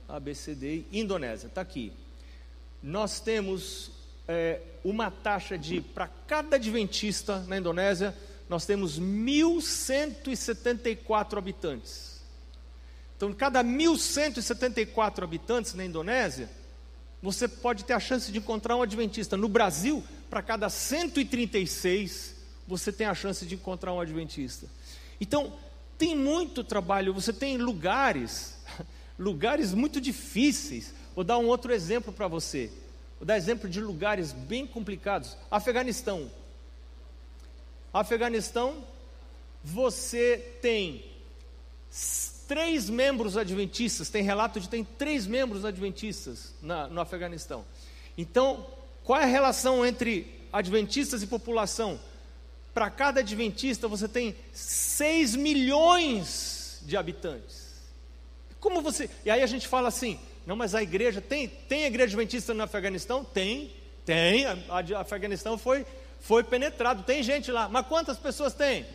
ABCD, 0.08 0.84
Indonésia, 0.90 1.46
está 1.46 1.60
aqui. 1.60 1.92
Nós 2.82 3.20
temos 3.20 3.92
é, 4.26 4.60
uma 4.82 5.12
taxa 5.12 5.56
de, 5.56 5.80
para 5.80 6.08
cada 6.26 6.56
adventista 6.56 7.38
na 7.46 7.56
Indonésia, 7.56 8.12
nós 8.52 8.66
temos 8.66 9.00
1.174 9.00 11.38
habitantes. 11.38 12.20
Então, 13.16 13.32
cada 13.32 13.64
1.174 13.64 15.22
habitantes 15.22 15.72
na 15.72 15.86
Indonésia, 15.86 16.50
você 17.22 17.48
pode 17.48 17.84
ter 17.84 17.94
a 17.94 18.00
chance 18.00 18.30
de 18.30 18.36
encontrar 18.36 18.76
um 18.76 18.82
adventista. 18.82 19.38
No 19.38 19.48
Brasil, 19.48 20.04
para 20.28 20.42
cada 20.42 20.68
136, 20.68 22.34
você 22.68 22.92
tem 22.92 23.06
a 23.06 23.14
chance 23.14 23.46
de 23.46 23.54
encontrar 23.54 23.94
um 23.94 24.00
adventista. 24.00 24.66
Então, 25.18 25.54
tem 25.96 26.14
muito 26.14 26.62
trabalho, 26.62 27.14
você 27.14 27.32
tem 27.32 27.56
lugares, 27.56 28.58
lugares 29.18 29.72
muito 29.72 29.98
difíceis. 29.98 30.92
Vou 31.14 31.24
dar 31.24 31.38
um 31.38 31.46
outro 31.46 31.72
exemplo 31.72 32.12
para 32.12 32.28
você. 32.28 32.70
Vou 33.18 33.26
dar 33.26 33.38
exemplo 33.38 33.66
de 33.66 33.80
lugares 33.80 34.32
bem 34.32 34.66
complicados. 34.66 35.38
Afeganistão. 35.50 36.30
Afeganistão, 38.00 38.84
você 39.62 40.56
tem 40.60 41.04
três 42.48 42.88
membros 42.88 43.36
adventistas, 43.36 44.08
tem 44.08 44.22
relato 44.22 44.60
de 44.60 44.68
tem 44.68 44.84
três 44.84 45.26
membros 45.26 45.64
adventistas 45.64 46.54
na, 46.60 46.86
no 46.88 47.00
Afeganistão. 47.00 47.64
Então, 48.16 48.66
qual 49.04 49.20
é 49.20 49.24
a 49.24 49.26
relação 49.26 49.84
entre 49.84 50.40
adventistas 50.52 51.22
e 51.22 51.26
população? 51.26 51.98
Para 52.74 52.90
cada 52.90 53.20
adventista 53.20 53.86
você 53.86 54.08
tem 54.08 54.34
6 54.52 55.36
milhões 55.36 56.80
de 56.82 56.96
habitantes. 56.96 57.72
Como 58.58 58.80
você. 58.80 59.10
E 59.24 59.30
aí 59.30 59.42
a 59.42 59.46
gente 59.46 59.68
fala 59.68 59.88
assim: 59.88 60.18
não, 60.46 60.56
mas 60.56 60.74
a 60.74 60.82
igreja 60.82 61.20
tem, 61.20 61.48
tem 61.48 61.84
igreja 61.84 62.08
adventista 62.08 62.54
no 62.54 62.62
Afeganistão? 62.62 63.24
Tem, 63.24 63.72
tem. 64.04 64.46
A, 64.46 64.56
a 64.96 65.00
Afeganistão 65.00 65.58
foi, 65.58 65.86
foi 66.22 66.42
penetrado, 66.42 67.02
tem 67.02 67.22
gente 67.22 67.50
lá. 67.50 67.68
Mas 67.68 67.86
quantas 67.86 68.16
pessoas 68.16 68.54
tem? 68.54 68.86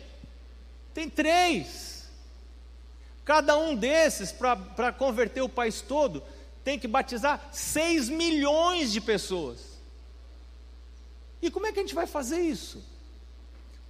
Tem 0.92 1.08
três. 1.08 2.08
Cada 3.24 3.56
um 3.56 3.76
desses, 3.76 4.32
para 4.32 4.90
converter 4.90 5.42
o 5.42 5.48
país 5.48 5.82
todo, 5.82 6.22
tem 6.64 6.78
que 6.78 6.88
batizar 6.88 7.48
6 7.52 8.08
milhões 8.08 8.90
de 8.90 9.00
pessoas. 9.00 9.78
E 11.40 11.50
como 11.50 11.66
é 11.66 11.72
que 11.72 11.78
a 11.78 11.82
gente 11.82 11.94
vai 11.94 12.06
fazer 12.06 12.40
isso? 12.40 12.82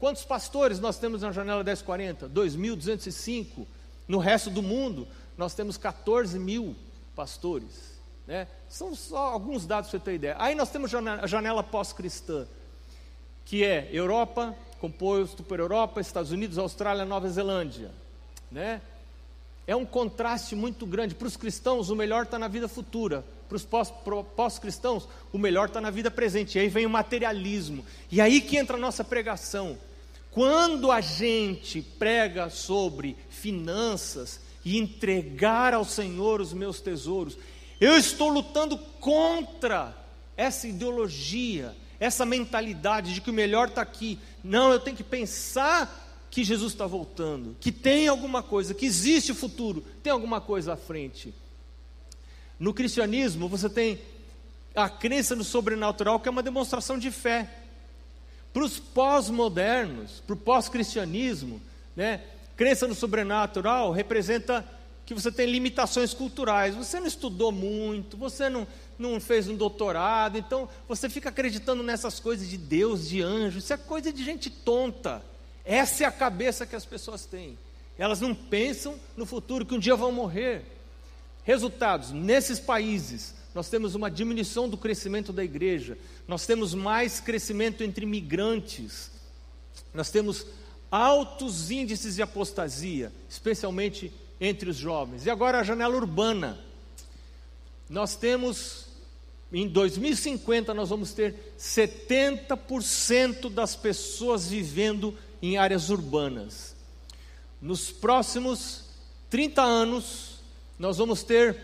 Quantos 0.00 0.24
pastores 0.24 0.80
nós 0.80 0.98
temos 0.98 1.22
na 1.22 1.32
janela 1.32 1.62
1040? 1.62 2.28
2.205. 2.28 3.66
No 4.06 4.18
resto 4.18 4.50
do 4.50 4.62
mundo, 4.62 5.06
nós 5.36 5.54
temos 5.54 5.76
14 5.76 6.38
mil 6.38 6.74
pastores. 7.14 7.98
Né? 8.26 8.48
São 8.68 8.94
só 8.94 9.28
alguns 9.28 9.66
dados 9.66 9.90
para 9.90 9.98
você 9.98 10.04
ter 10.04 10.14
ideia. 10.14 10.36
Aí 10.38 10.54
nós 10.54 10.70
temos 10.70 10.92
a 10.94 11.26
janela 11.26 11.62
pós-cristã, 11.62 12.46
que 13.48 13.64
é 13.64 13.88
Europa, 13.90 14.54
composto 14.78 15.42
por 15.42 15.58
Europa, 15.58 16.02
Estados 16.02 16.30
Unidos, 16.30 16.58
Austrália, 16.58 17.06
Nova 17.06 17.30
Zelândia. 17.30 17.90
Né? 18.52 18.82
É 19.66 19.74
um 19.74 19.86
contraste 19.86 20.54
muito 20.54 20.84
grande. 20.84 21.14
Para 21.14 21.28
os 21.28 21.36
cristãos, 21.36 21.88
o 21.88 21.96
melhor 21.96 22.24
está 22.24 22.38
na 22.38 22.46
vida 22.46 22.68
futura. 22.68 23.24
Para 23.48 23.56
os 23.56 23.66
pós-cristãos, 24.36 25.08
o 25.32 25.38
melhor 25.38 25.68
está 25.68 25.80
na 25.80 25.88
vida 25.90 26.10
presente. 26.10 26.58
E 26.58 26.60
aí 26.60 26.68
vem 26.68 26.84
o 26.84 26.90
materialismo. 26.90 27.86
E 28.12 28.20
aí 28.20 28.42
que 28.42 28.58
entra 28.58 28.76
a 28.76 28.80
nossa 28.80 29.02
pregação. 29.02 29.78
Quando 30.30 30.92
a 30.92 31.00
gente 31.00 31.80
prega 31.80 32.50
sobre 32.50 33.16
finanças 33.30 34.40
e 34.62 34.76
entregar 34.76 35.72
ao 35.72 35.86
Senhor 35.86 36.42
os 36.42 36.52
meus 36.52 36.82
tesouros, 36.82 37.38
eu 37.80 37.96
estou 37.96 38.28
lutando 38.28 38.76
contra 39.00 39.96
essa 40.36 40.68
ideologia, 40.68 41.74
essa 42.00 42.24
mentalidade 42.24 43.12
de 43.12 43.20
que 43.20 43.30
o 43.30 43.34
melhor 43.34 43.68
está 43.68 43.82
aqui. 43.82 44.18
Não, 44.42 44.72
eu 44.72 44.80
tenho 44.80 44.96
que 44.96 45.04
pensar 45.04 46.06
que 46.30 46.44
Jesus 46.44 46.72
está 46.72 46.86
voltando, 46.86 47.56
que 47.60 47.72
tem 47.72 48.06
alguma 48.06 48.42
coisa, 48.42 48.74
que 48.74 48.86
existe 48.86 49.32
o 49.32 49.34
futuro, 49.34 49.84
tem 50.02 50.12
alguma 50.12 50.40
coisa 50.40 50.74
à 50.74 50.76
frente. 50.76 51.34
No 52.58 52.74
cristianismo, 52.74 53.48
você 53.48 53.68
tem 53.68 53.98
a 54.74 54.88
crença 54.88 55.34
no 55.34 55.44
sobrenatural, 55.44 56.20
que 56.20 56.28
é 56.28 56.30
uma 56.30 56.42
demonstração 56.42 56.98
de 56.98 57.10
fé. 57.10 57.48
Para 58.52 58.62
os 58.62 58.78
pós-modernos, 58.78 60.22
para 60.26 60.34
o 60.34 60.36
pós-cristianismo, 60.36 61.60
né, 61.96 62.22
crença 62.56 62.86
no 62.86 62.94
sobrenatural 62.94 63.92
representa 63.92 64.64
que 65.06 65.14
você 65.14 65.32
tem 65.32 65.50
limitações 65.50 66.12
culturais. 66.12 66.74
Você 66.74 67.00
não 67.00 67.06
estudou 67.06 67.50
muito, 67.50 68.16
você 68.16 68.50
não, 68.50 68.66
não 68.98 69.20
fez 69.20 69.48
um 69.48 69.54
doutorado, 69.54 70.36
então 70.36 70.68
você 70.88 71.08
fica 71.08 71.28
acreditando 71.28 71.82
nessas 71.82 72.18
coisas 72.18 72.48
de 72.48 72.58
Deus, 72.58 73.08
de 73.08 73.22
anjos. 73.22 73.64
Isso 73.64 73.72
é 73.72 73.76
coisa 73.76 74.12
de 74.12 74.24
gente 74.24 74.50
tonta. 74.50 75.22
Essa 75.64 76.04
é 76.04 76.06
a 76.06 76.12
cabeça 76.12 76.66
que 76.66 76.74
as 76.74 76.84
pessoas 76.84 77.24
têm. 77.24 77.58
Elas 77.96 78.20
não 78.20 78.34
pensam 78.34 78.98
no 79.16 79.26
futuro, 79.26 79.66
que 79.66 79.74
um 79.74 79.78
dia 79.78 79.96
vão 79.96 80.10
morrer. 80.12 80.64
Resultados: 81.44 82.10
nesses 82.10 82.60
países, 82.60 83.34
nós 83.54 83.68
temos 83.68 83.94
uma 83.94 84.10
diminuição 84.10 84.68
do 84.68 84.76
crescimento 84.76 85.32
da 85.32 85.42
igreja, 85.44 85.98
nós 86.26 86.46
temos 86.46 86.74
mais 86.74 87.20
crescimento 87.20 87.82
entre 87.82 88.06
migrantes, 88.06 89.10
nós 89.92 90.10
temos 90.10 90.46
altos 90.90 91.70
índices 91.70 92.14
de 92.16 92.22
apostasia, 92.22 93.12
especialmente 93.28 94.12
entre 94.40 94.70
os 94.70 94.76
jovens. 94.76 95.26
E 95.26 95.30
agora 95.30 95.60
a 95.60 95.64
janela 95.64 95.96
urbana. 95.96 96.58
Nós 97.88 98.14
temos, 98.16 98.84
em 99.52 99.66
2050, 99.66 100.74
nós 100.74 100.90
vamos 100.90 101.12
ter 101.12 101.54
70% 101.58 103.50
das 103.50 103.74
pessoas 103.74 104.48
vivendo 104.48 105.16
em 105.40 105.56
áreas 105.56 105.88
urbanas. 105.88 106.76
Nos 107.60 107.90
próximos 107.90 108.84
30 109.30 109.62
anos, 109.62 110.40
nós 110.78 110.98
vamos 110.98 111.22
ter 111.22 111.56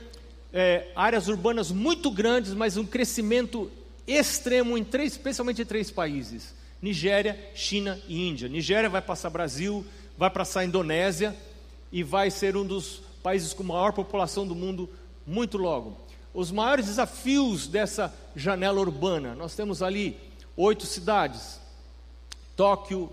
é, 0.53 0.88
áreas 0.97 1.29
urbanas 1.29 1.70
muito 1.70 2.11
grandes, 2.11 2.55
mas 2.55 2.77
um 2.77 2.87
crescimento 2.87 3.70
extremo 4.07 4.79
em 4.79 4.85
três, 4.85 5.12
especialmente 5.12 5.61
em 5.61 5.66
três 5.66 5.90
países: 5.90 6.55
Nigéria, 6.81 7.38
China 7.55 8.01
e 8.09 8.29
Índia. 8.29 8.49
Nigéria 8.49 8.88
vai 8.88 9.03
passar 9.03 9.29
Brasil, 9.29 9.85
vai 10.16 10.31
passar 10.31 10.64
Indonésia 10.64 11.37
e 11.92 12.03
vai 12.03 12.31
ser 12.31 12.57
um 12.57 12.66
dos 12.66 13.03
países 13.23 13.53
com 13.53 13.62
maior 13.62 13.92
população 13.92 14.47
do 14.47 14.55
mundo 14.55 14.88
muito 15.27 15.59
logo. 15.59 16.04
Os 16.35 16.51
maiores 16.51 16.87
desafios 16.87 17.68
dessa 17.68 18.12
janela 18.35 18.81
urbana, 18.81 19.37
nós 19.37 19.55
temos 19.55 19.81
ali 19.81 20.18
oito 20.57 20.85
cidades: 20.85 21.61
Tóquio, 22.57 23.11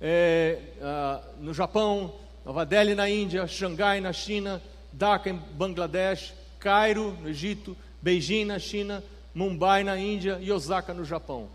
é, 0.00 0.60
ah, 0.80 1.20
no 1.40 1.52
Japão, 1.52 2.14
Nova 2.44 2.64
Delhi 2.64 2.94
na 2.94 3.10
Índia, 3.10 3.44
Xangai 3.48 4.00
na 4.00 4.12
China, 4.12 4.62
Dhaka 4.92 5.28
em 5.28 5.34
Bangladesh, 5.34 6.32
Cairo, 6.60 7.10
no 7.20 7.28
Egito, 7.28 7.76
Beijing, 8.00 8.44
na 8.44 8.60
China, 8.60 9.02
Mumbai, 9.34 9.82
na 9.82 9.98
Índia 9.98 10.38
e 10.40 10.52
Osaka, 10.52 10.94
no 10.94 11.04
Japão. 11.04 11.48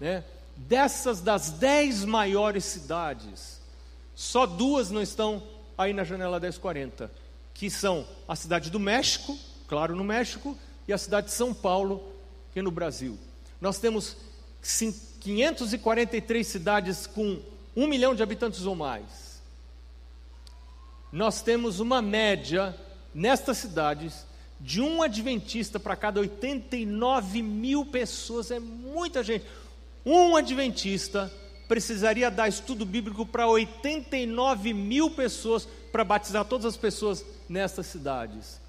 Né? 0.00 0.22
Dessas 0.56 1.20
das 1.20 1.50
dez 1.50 2.04
maiores 2.04 2.64
cidades, 2.64 3.60
só 4.14 4.46
duas 4.46 4.90
não 4.90 5.02
estão 5.02 5.42
aí 5.76 5.92
na 5.92 6.04
janela 6.04 6.38
1040, 6.38 7.10
que 7.52 7.68
são 7.68 8.06
a 8.26 8.36
cidade 8.36 8.70
do 8.70 8.78
México, 8.78 9.36
claro, 9.68 9.94
no 9.94 10.02
México, 10.02 10.56
e 10.88 10.92
a 10.92 10.98
cidade 10.98 11.26
de 11.28 11.34
São 11.34 11.52
Paulo, 11.52 12.02
que 12.52 12.58
é 12.58 12.62
no 12.62 12.70
Brasil. 12.70 13.18
Nós 13.60 13.78
temos 13.78 14.16
543 15.20 16.46
cidades 16.46 17.06
com 17.06 17.40
um 17.76 17.86
milhão 17.86 18.14
de 18.14 18.22
habitantes 18.22 18.64
ou 18.66 18.74
mais. 18.74 19.38
nós 21.12 21.40
temos 21.40 21.80
uma 21.80 22.02
média 22.02 22.76
nestas 23.14 23.58
cidades 23.58 24.26
de 24.60 24.80
um 24.80 25.02
adventista 25.02 25.78
para 25.78 25.96
cada 25.96 26.20
89 26.20 27.42
mil 27.42 27.86
pessoas, 27.86 28.50
é 28.50 28.58
muita 28.58 29.22
gente. 29.22 29.46
Um 30.04 30.36
adventista 30.36 31.32
precisaria 31.68 32.30
dar 32.30 32.48
estudo 32.48 32.84
bíblico 32.84 33.24
para 33.24 33.46
89 33.46 34.72
mil 34.72 35.10
pessoas 35.10 35.68
para 35.92 36.04
batizar 36.04 36.44
todas 36.44 36.66
as 36.66 36.76
pessoas 36.76 37.24
nestas 37.48 37.86
cidades. 37.86 38.60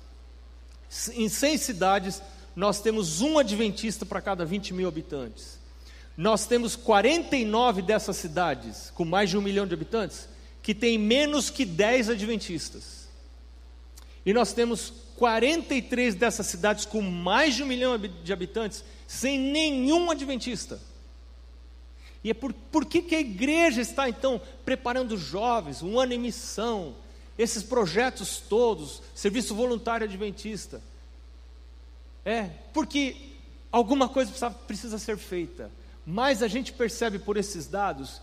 Em 1.13 1.30
100 1.30 1.58
cidades, 1.58 2.21
nós 2.56 2.82
temos 2.82 3.21
um 3.21 3.38
adventista 3.38 4.06
para 4.06 4.21
cada 4.21 4.43
20 4.43 4.73
mil 4.73 4.88
habitantes. 4.88 5.60
Nós 6.17 6.45
temos 6.45 6.75
49 6.75 7.82
dessas 7.82 8.17
cidades, 8.17 8.91
com 8.93 9.06
mais 9.06 9.30
de 9.30 9.38
um 9.38 9.41
milhão 9.41 9.65
de 9.65 9.73
habitantes, 9.73 10.28
que 10.62 10.73
tem 10.73 10.97
menos 10.97 11.49
que 11.49 11.63
10 11.63 12.10
adventistas. 12.10 13.08
E 14.25 14.34
nós 14.34 14.52
temos 14.52 14.91
43 15.15 16.15
dessas 16.15 16.47
cidades 16.47 16.86
com 16.86 17.02
mais 17.02 17.56
de 17.56 17.63
um 17.63 17.65
milhão 17.65 17.97
de 17.97 18.34
habitantes, 18.34 18.84
sem 19.08 19.39
nenhum 19.39 20.12
adventista. 20.12 20.80
E 22.23 22.32
é 22.32 22.34
por, 22.34 22.52
por 22.54 22.86
que, 22.86 23.02
que 23.02 23.15
a 23.15 23.19
igreja 23.19 23.82
está 23.82 24.10
então 24.10 24.41
preparando 24.65 25.17
jovens, 25.17 25.82
um 25.82 25.99
ano 25.99 26.13
em 26.13 26.19
missão, 26.19 26.95
esses 27.39 27.63
projetos 27.63 28.43
todos, 28.49 29.02
serviço 29.15 29.56
voluntário 29.56 30.06
adventista? 30.06 30.82
É, 32.25 32.49
porque 32.73 33.15
alguma 33.71 34.10
coisa 34.10 34.30
precisa, 34.30 34.52
precisa 34.52 34.99
ser 34.99 35.17
feita, 35.17 35.71
mas 36.06 36.43
a 36.43 36.49
gente 36.49 36.73
percebe 36.73 37.17
por 37.17 37.38
esses 37.38 37.65
dados 37.65 38.21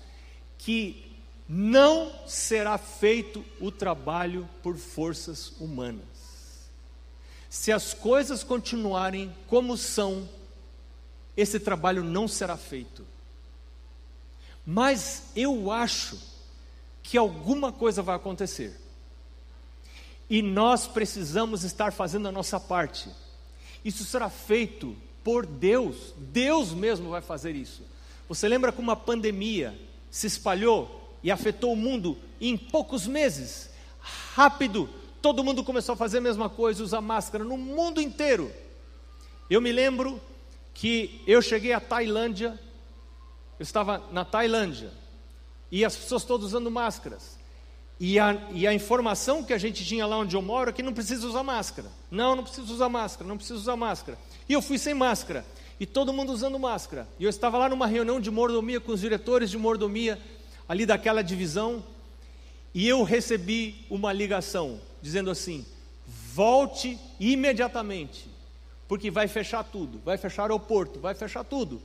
que 0.59 1.03
não 1.49 2.13
será 2.27 2.77
feito 2.77 3.43
o 3.59 3.71
trabalho 3.71 4.47
por 4.63 4.77
forças 4.77 5.51
humanas. 5.59 6.05
Se 7.49 7.73
as 7.73 7.95
coisas 7.95 8.45
continuarem 8.45 9.35
como 9.47 9.79
são, 9.79 10.29
esse 11.35 11.59
trabalho 11.59 12.05
não 12.05 12.29
será 12.29 12.59
feito. 12.59 13.07
Mas 14.67 15.31
eu 15.35 15.73
acho 15.73 16.19
que 17.03 17.17
alguma 17.17 17.73
coisa 17.73 18.03
vai 18.03 18.17
acontecer. 18.17 18.85
E 20.29 20.43
nós 20.43 20.87
precisamos 20.87 21.65
estar 21.65 21.93
fazendo 21.93 22.29
a 22.29 22.33
nossa 22.33 22.59
parte. 22.59 23.09
Isso 23.85 24.05
será 24.05 24.29
feito 24.29 24.97
por 25.23 25.47
Deus. 25.47 26.15
Deus 26.17 26.73
mesmo 26.73 27.11
vai 27.11 27.21
fazer 27.21 27.55
isso. 27.55 27.83
Você 28.29 28.49
lembra 28.49 28.73
como 28.73 28.91
a 28.91 28.97
pandemia 28.97 29.79
se 30.11 30.27
espalhou 30.27 31.17
e 31.23 31.31
afetou 31.31 31.73
o 31.73 31.77
mundo 31.77 32.19
em 32.41 32.57
poucos 32.57 33.07
meses? 33.07 33.71
Rápido, 34.01 34.89
todo 35.23 35.45
mundo 35.45 35.63
começou 35.63 35.93
a 35.93 35.97
fazer 35.97 36.19
a 36.19 36.23
mesma 36.23 36.49
coisa, 36.49 36.83
usar 36.83 37.01
máscara 37.01 37.45
no 37.45 37.57
mundo 37.57 38.01
inteiro. 38.01 38.51
Eu 39.49 39.61
me 39.61 39.71
lembro 39.71 40.21
que 40.75 41.23
eu 41.27 41.41
cheguei 41.41 41.73
à 41.73 41.81
Tailândia 41.81 42.59
eu 43.59 43.63
estava 43.63 44.03
na 44.13 44.25
Tailândia 44.25 44.93
e 45.71 45.85
as 45.85 45.97
pessoas 45.97 46.25
todas 46.25 46.47
usando 46.47 46.71
máscaras. 46.71 47.36
E 47.99 48.19
a, 48.19 48.37
e 48.53 48.67
a 48.67 48.75
informação 48.75 49.43
que 49.43 49.53
a 49.53 49.59
gente 49.59 49.85
tinha 49.85 50.07
lá 50.07 50.19
onde 50.19 50.37
eu 50.37 50.43
moro 50.43 50.69
é 50.69 50.73
que 50.73 50.83
não 50.83 50.93
precisa 50.93 51.27
usar 51.27 51.43
máscara. 51.43 51.89
Não, 52.11 52.37
não 52.37 52.43
precisa 52.43 52.71
usar 52.71 52.89
máscara, 52.89 53.27
não 53.27 53.37
precisa 53.37 53.59
usar 53.59 53.77
máscara. 53.77 54.19
E 54.49 54.53
eu 54.53 54.61
fui 54.61 54.79
sem 54.79 54.93
máscara. 54.93 55.45
E 55.81 55.87
todo 55.87 56.13
mundo 56.13 56.33
usando 56.33 56.59
máscara. 56.59 57.09
E 57.19 57.25
eu 57.25 57.31
estava 57.31 57.57
lá 57.57 57.69
numa 57.69 57.87
reunião 57.87 58.21
de 58.21 58.31
mordomia 58.31 58.81
com 58.81 58.93
os 58.93 59.01
diretores 59.01 59.51
de 59.51 59.57
mordomia 59.57 60.19
ali 60.69 60.85
daquela 60.85 61.23
divisão. 61.23 61.83
E 62.75 62.87
eu 62.87 63.03
recebi 63.03 63.87
uma 63.89 64.13
ligação 64.13 64.79
dizendo 65.01 65.31
assim: 65.31 65.65
volte 66.07 66.99
imediatamente, 67.19 68.29
porque 68.87 69.11
vai 69.11 69.29
fechar 69.29 69.65
tudo, 69.65 70.01
vai 70.05 70.19
fechar 70.19 70.43
o 70.43 70.45
aeroporto, 70.45 71.01
vai 71.01 71.15
fechar 71.15 71.45
tudo. 71.45 71.81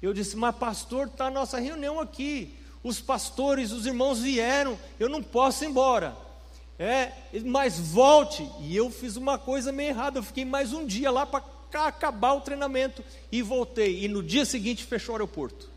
Eu 0.00 0.14
disse, 0.14 0.36
mas 0.36 0.54
pastor, 0.56 1.08
está 1.08 1.26
a 1.26 1.30
nossa 1.30 1.58
reunião 1.58 2.00
aqui. 2.00 2.54
Os 2.82 3.00
pastores, 3.00 3.72
os 3.72 3.84
irmãos 3.86 4.20
vieram, 4.20 4.78
eu 4.98 5.08
não 5.08 5.22
posso 5.22 5.64
ir 5.64 5.68
embora. 5.68 6.16
É, 6.78 7.12
mas 7.44 7.78
volte. 7.78 8.48
E 8.60 8.74
eu 8.74 8.90
fiz 8.90 9.16
uma 9.16 9.38
coisa 9.38 9.70
meio 9.70 9.90
errada, 9.90 10.18
eu 10.18 10.22
fiquei 10.22 10.46
mais 10.46 10.72
um 10.72 10.86
dia 10.86 11.10
lá 11.10 11.26
para 11.26 11.44
acabar 11.86 12.32
o 12.32 12.40
treinamento 12.40 13.04
e 13.30 13.42
voltei. 13.42 14.04
E 14.04 14.08
no 14.08 14.22
dia 14.22 14.46
seguinte 14.46 14.84
fechou 14.84 15.12
o 15.12 15.16
aeroporto. 15.16 15.68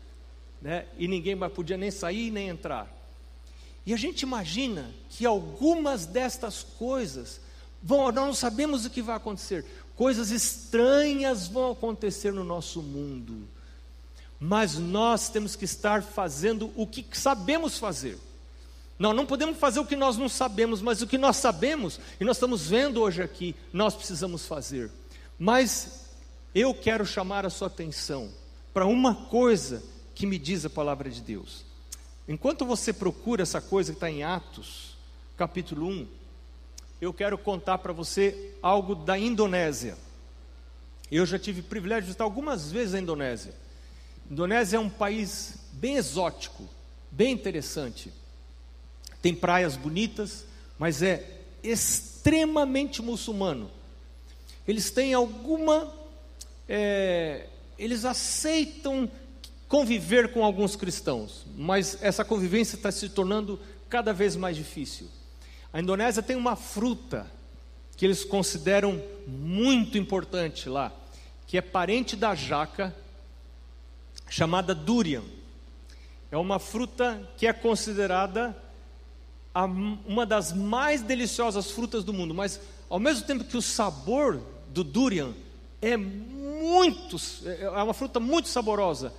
Né? 0.62 0.86
E 0.96 1.06
ninguém 1.06 1.34
mais 1.34 1.52
podia 1.52 1.76
nem 1.76 1.90
sair 1.90 2.30
nem 2.30 2.48
entrar. 2.48 2.90
E 3.84 3.92
a 3.92 3.98
gente 3.98 4.22
imagina 4.22 4.90
que 5.10 5.26
algumas 5.26 6.06
destas 6.06 6.62
coisas 6.62 7.38
vão, 7.82 8.10
nós 8.10 8.14
não 8.14 8.34
sabemos 8.34 8.86
o 8.86 8.90
que 8.90 9.02
vai 9.02 9.16
acontecer. 9.16 9.62
Coisas 9.94 10.30
estranhas 10.30 11.46
vão 11.46 11.72
acontecer 11.72 12.32
no 12.32 12.42
nosso 12.42 12.82
mundo 12.82 13.46
mas 14.40 14.76
nós 14.78 15.28
temos 15.28 15.56
que 15.56 15.64
estar 15.64 16.02
fazendo 16.02 16.70
o 16.76 16.86
que 16.86 17.06
sabemos 17.12 17.78
fazer. 17.78 18.18
Nós 18.98 19.14
não 19.14 19.26
podemos 19.26 19.58
fazer 19.58 19.80
o 19.80 19.86
que 19.86 19.96
nós 19.96 20.16
não 20.16 20.28
sabemos, 20.28 20.80
mas 20.80 21.02
o 21.02 21.06
que 21.06 21.18
nós 21.18 21.36
sabemos, 21.36 21.98
e 22.20 22.24
nós 22.24 22.36
estamos 22.36 22.68
vendo 22.68 23.00
hoje 23.00 23.22
aqui, 23.22 23.54
nós 23.72 23.94
precisamos 23.94 24.46
fazer. 24.46 24.90
Mas 25.38 26.06
eu 26.54 26.72
quero 26.72 27.04
chamar 27.04 27.44
a 27.44 27.50
sua 27.50 27.66
atenção 27.66 28.30
para 28.72 28.86
uma 28.86 29.14
coisa 29.26 29.82
que 30.14 30.26
me 30.26 30.38
diz 30.38 30.64
a 30.64 30.70
palavra 30.70 31.10
de 31.10 31.20
Deus. 31.20 31.64
Enquanto 32.28 32.64
você 32.64 32.92
procura 32.92 33.42
essa 33.42 33.60
coisa 33.60 33.92
que 33.92 33.96
está 33.96 34.10
em 34.10 34.22
Atos, 34.22 34.96
capítulo 35.36 35.86
1, 35.88 36.08
eu 37.00 37.12
quero 37.12 37.36
contar 37.36 37.78
para 37.78 37.92
você 37.92 38.54
algo 38.62 38.94
da 38.94 39.18
Indonésia. 39.18 39.96
Eu 41.10 41.26
já 41.26 41.38
tive 41.38 41.60
o 41.60 41.64
privilégio 41.64 42.02
de 42.02 42.06
visitar 42.06 42.24
algumas 42.24 42.70
vezes 42.70 42.94
a 42.94 43.00
Indonésia. 43.00 43.54
Indonésia 44.30 44.76
é 44.76 44.80
um 44.80 44.88
país 44.88 45.56
bem 45.72 45.96
exótico, 45.96 46.68
bem 47.10 47.32
interessante. 47.32 48.12
Tem 49.20 49.34
praias 49.34 49.76
bonitas, 49.76 50.44
mas 50.78 51.02
é 51.02 51.40
extremamente 51.62 53.02
muçulmano. 53.02 53.70
Eles 54.66 54.90
têm 54.90 55.14
alguma. 55.14 55.92
É, 56.68 57.46
eles 57.78 58.04
aceitam 58.04 59.10
conviver 59.68 60.32
com 60.32 60.44
alguns 60.44 60.76
cristãos, 60.76 61.44
mas 61.56 61.98
essa 62.00 62.24
convivência 62.24 62.76
está 62.76 62.92
se 62.92 63.08
tornando 63.08 63.58
cada 63.88 64.12
vez 64.12 64.36
mais 64.36 64.56
difícil. 64.56 65.08
A 65.72 65.80
Indonésia 65.80 66.22
tem 66.22 66.36
uma 66.36 66.56
fruta 66.56 67.30
que 67.96 68.04
eles 68.04 68.24
consideram 68.24 69.02
muito 69.26 69.98
importante 69.98 70.68
lá, 70.68 70.92
que 71.46 71.58
é 71.58 71.60
parente 71.60 72.16
da 72.16 72.34
jaca 72.34 72.94
chamada 74.28 74.74
durian. 74.74 75.22
É 76.30 76.36
uma 76.36 76.58
fruta 76.58 77.20
que 77.36 77.46
é 77.46 77.52
considerada 77.52 78.56
a, 79.54 79.64
uma 79.64 80.26
das 80.26 80.52
mais 80.52 81.02
deliciosas 81.02 81.70
frutas 81.70 82.02
do 82.02 82.12
mundo, 82.12 82.34
mas 82.34 82.60
ao 82.88 82.98
mesmo 82.98 83.26
tempo 83.26 83.44
que 83.44 83.56
o 83.56 83.62
sabor 83.62 84.40
do 84.68 84.82
durian 84.82 85.32
é 85.80 85.96
muito, 85.96 87.16
é 87.44 87.68
uma 87.70 87.94
fruta 87.94 88.18
muito 88.18 88.48
saborosa, 88.48 89.12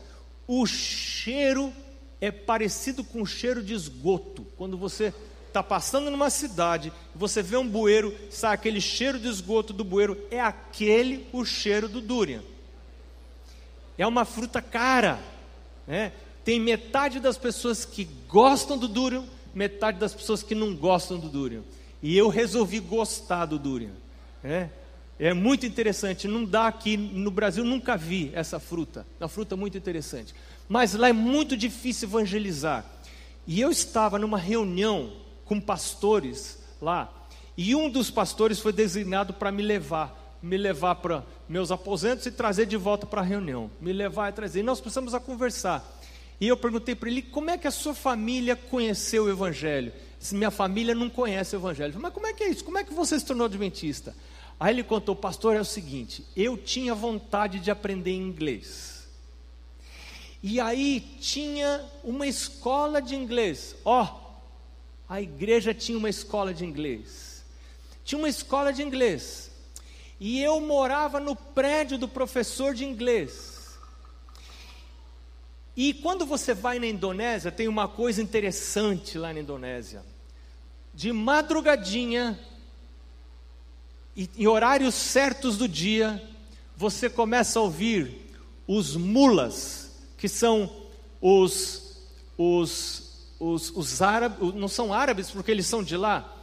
o 0.47 0.65
cheiro 0.65 1.71
é 2.19 2.31
parecido 2.31 3.03
com 3.03 3.21
o 3.21 3.25
cheiro 3.25 3.63
de 3.63 3.73
esgoto. 3.73 4.45
Quando 4.57 4.77
você 4.77 5.13
está 5.47 5.63
passando 5.63 6.11
numa 6.11 6.29
cidade, 6.29 6.91
você 7.13 7.41
vê 7.41 7.55
um 7.55 7.67
bueiro, 7.67 8.13
sai 8.29 8.53
aquele 8.53 8.81
cheiro 8.81 9.17
de 9.19 9.27
esgoto 9.27 9.71
do 9.71 9.83
bueiro, 9.83 10.19
é 10.29 10.41
aquele 10.41 11.27
o 11.31 11.45
cheiro 11.45 11.87
do 11.87 12.01
durian 12.01 12.41
é 13.97 14.05
uma 14.05 14.25
fruta 14.25 14.61
cara. 14.61 15.19
Né? 15.87 16.11
Tem 16.43 16.59
metade 16.59 17.19
das 17.19 17.37
pessoas 17.37 17.85
que 17.85 18.05
gostam 18.27 18.77
do 18.77 18.87
durian, 18.87 19.23
metade 19.53 19.97
das 19.99 20.13
pessoas 20.13 20.43
que 20.43 20.53
não 20.53 20.75
gostam 20.75 21.17
do 21.17 21.29
durian. 21.29 21.61
E 22.01 22.17
eu 22.17 22.29
resolvi 22.29 22.79
gostar 22.79 23.45
do 23.45 23.57
durian. 23.57 23.93
Né? 24.43 24.69
É 25.17 25.33
muito 25.33 25.65
interessante, 25.65 26.27
não 26.27 26.43
dá 26.43 26.67
aqui 26.67 26.97
no 26.97 27.31
Brasil, 27.31 27.63
nunca 27.63 27.95
vi 27.95 28.31
essa 28.33 28.59
fruta. 28.59 29.05
É 29.19 29.23
uma 29.23 29.29
fruta 29.29 29.55
muito 29.55 29.77
interessante. 29.77 30.35
Mas 30.67 30.93
lá 30.93 31.07
é 31.07 31.13
muito 31.13 31.55
difícil 31.55 32.09
evangelizar. 32.09 32.85
E 33.47 33.61
eu 33.61 33.71
estava 33.71 34.19
numa 34.19 34.37
reunião 34.37 35.13
com 35.45 35.59
pastores 35.61 36.59
lá, 36.81 37.11
e 37.57 37.75
um 37.75 37.89
dos 37.89 38.11
pastores 38.11 38.59
foi 38.59 38.73
designado 38.73 39.33
para 39.33 39.51
me 39.51 39.63
levar 39.63 40.24
me 40.45 40.57
levar 40.57 40.95
para 40.95 41.25
meus 41.49 41.71
aposentos 41.71 42.25
e 42.27 42.31
trazer 42.31 42.67
de 42.67 42.77
volta 42.77 43.07
para 43.07 43.21
a 43.21 43.23
reunião. 43.23 43.69
Me 43.81 43.91
levar 43.91 44.29
e 44.29 44.33
trazer. 44.33 44.59
E 44.59 44.63
nós 44.63 44.79
precisamos 44.79 45.15
a 45.15 45.19
conversar. 45.19 45.83
E 46.39 46.47
eu 46.47 46.55
perguntei 46.55 46.93
para 46.93 47.09
ele 47.09 47.23
como 47.23 47.49
é 47.49 47.57
que 47.57 47.67
a 47.67 47.71
sua 47.71 47.95
família 47.95 48.55
conheceu 48.55 49.23
o 49.23 49.29
Evangelho. 49.29 49.91
Se 50.19 50.35
minha 50.35 50.51
família 50.51 50.93
não 50.93 51.09
conhece 51.09 51.55
o 51.55 51.59
Evangelho. 51.59 51.99
Mas 51.99 52.13
como 52.13 52.27
é 52.27 52.33
que 52.33 52.43
é 52.43 52.49
isso? 52.49 52.63
Como 52.63 52.77
é 52.77 52.83
que 52.83 52.93
você 52.93 53.19
se 53.19 53.25
tornou 53.25 53.45
adventista? 53.45 54.15
Aí 54.59 54.73
ele 54.73 54.83
contou, 54.83 55.15
pastor, 55.15 55.55
é 55.55 55.59
o 55.59 55.65
seguinte: 55.65 56.23
eu 56.35 56.55
tinha 56.57 56.93
vontade 56.93 57.59
de 57.59 57.71
aprender 57.71 58.11
inglês. 58.11 59.07
E 60.43 60.59
aí 60.59 60.99
tinha 61.19 61.83
uma 62.03 62.27
escola 62.27 63.01
de 63.01 63.15
inglês. 63.15 63.75
Ó, 63.83 64.03
oh, 64.03 65.11
a 65.11 65.19
igreja 65.19 65.73
tinha 65.73 65.97
uma 65.97 66.09
escola 66.09 66.53
de 66.53 66.63
inglês. 66.63 67.43
Tinha 68.03 68.19
uma 68.19 68.29
escola 68.29 68.71
de 68.71 68.83
inglês. 68.83 69.54
E 70.19 70.41
eu 70.41 70.61
morava 70.61 71.19
no 71.19 71.35
prédio 71.35 71.97
do 71.97 72.07
professor 72.07 72.73
de 72.73 72.85
inglês. 72.85 73.77
E 75.75 75.93
quando 75.93 76.25
você 76.25 76.53
vai 76.53 76.79
na 76.79 76.87
Indonésia, 76.87 77.51
tem 77.51 77.67
uma 77.67 77.87
coisa 77.87 78.21
interessante 78.21 79.17
lá 79.17 79.33
na 79.33 79.41
Indonésia. 79.41 80.03
De 80.93 81.11
madrugadinha, 81.11 82.39
e 84.15 84.29
em 84.37 84.47
horários 84.47 84.95
certos 84.95 85.57
do 85.57 85.67
dia, 85.67 86.23
você 86.77 87.09
começa 87.09 87.59
a 87.59 87.61
ouvir 87.61 88.31
os 88.65 88.95
mulas, 88.95 89.91
que 90.17 90.29
são 90.29 90.71
os, 91.21 91.97
os, 92.37 93.29
os, 93.37 93.69
os 93.71 94.01
árabes, 94.01 94.53
não 94.55 94.69
são 94.69 94.93
árabes 94.93 95.29
porque 95.29 95.51
eles 95.51 95.67
são 95.67 95.83
de 95.83 95.97
lá, 95.97 96.34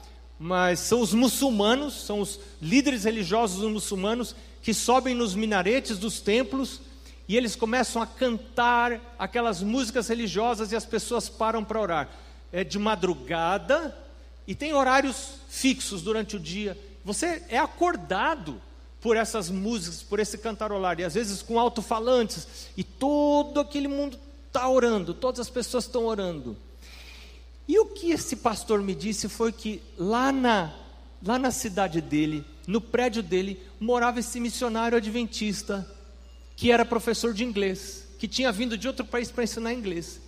mas 0.42 0.81
são 0.81 1.00
os 1.00 1.14
muçulmanos, 1.14 2.05
são 2.05 2.18
os 2.18 2.40
líderes 2.61 3.05
religiosos 3.05 3.62
muçulmanos 3.70 4.35
que 4.61 4.74
sobem 4.74 5.14
nos 5.14 5.37
minaretes 5.37 5.98
dos 5.98 6.20
templos 6.20 6.81
e 7.28 7.37
eles 7.37 7.55
começam 7.55 8.02
a 8.02 8.07
cantar 8.09 9.14
aquelas 9.16 9.62
músicas 9.62 10.09
religiosas 10.09 10.72
e 10.72 10.76
as 10.76 10.85
pessoas 10.85 11.28
param 11.28 11.62
para 11.62 11.81
orar. 11.81 12.09
É 12.50 12.64
de 12.64 12.76
madrugada 12.76 13.96
e 14.44 14.52
tem 14.52 14.74
horários 14.74 15.35
fixos 15.48 16.02
durante 16.02 16.35
o 16.35 16.40
dia. 16.40 16.76
Você 17.05 17.44
é 17.48 17.59
acordado 17.59 18.61
por 19.00 19.16
essas 19.16 19.48
músicas, 19.48 20.02
por 20.02 20.18
esse 20.18 20.38
cantarolar, 20.38 20.98
e 20.98 21.05
às 21.05 21.14
vezes 21.14 21.40
com 21.40 21.57
alto-falantes, 21.57 22.68
e 22.76 22.83
todo 22.83 23.61
aquele 23.61 23.87
mundo 23.87 24.18
está 24.48 24.68
orando, 24.68 25.14
todas 25.14 25.38
as 25.38 25.48
pessoas 25.48 25.85
estão 25.85 26.05
orando. 26.05 26.57
E 27.72 27.78
o 27.78 27.87
que 27.87 28.11
esse 28.11 28.37
pastor 28.37 28.82
me 28.82 28.94
disse 28.94 29.30
foi 29.30 29.50
que 29.50 29.80
lá 29.96 30.30
na, 30.30 30.74
lá 31.24 31.38
na 31.38 31.50
cidade 31.50 32.02
dele, 32.02 32.44
no 32.66 32.82
prédio 32.82 33.22
dele, 33.22 33.58
morava 33.80 34.20
esse 34.20 34.38
missionário 34.38 34.98
adventista, 34.98 35.90
que 36.54 36.70
era 36.70 36.85
professor 36.85 37.32
de 37.32 37.42
inglês, 37.42 38.06
que 38.18 38.28
tinha 38.28 38.52
vindo 38.52 38.76
de 38.76 38.87
outro 38.87 39.06
país 39.06 39.30
para 39.30 39.44
ensinar 39.44 39.72
inglês. 39.72 40.20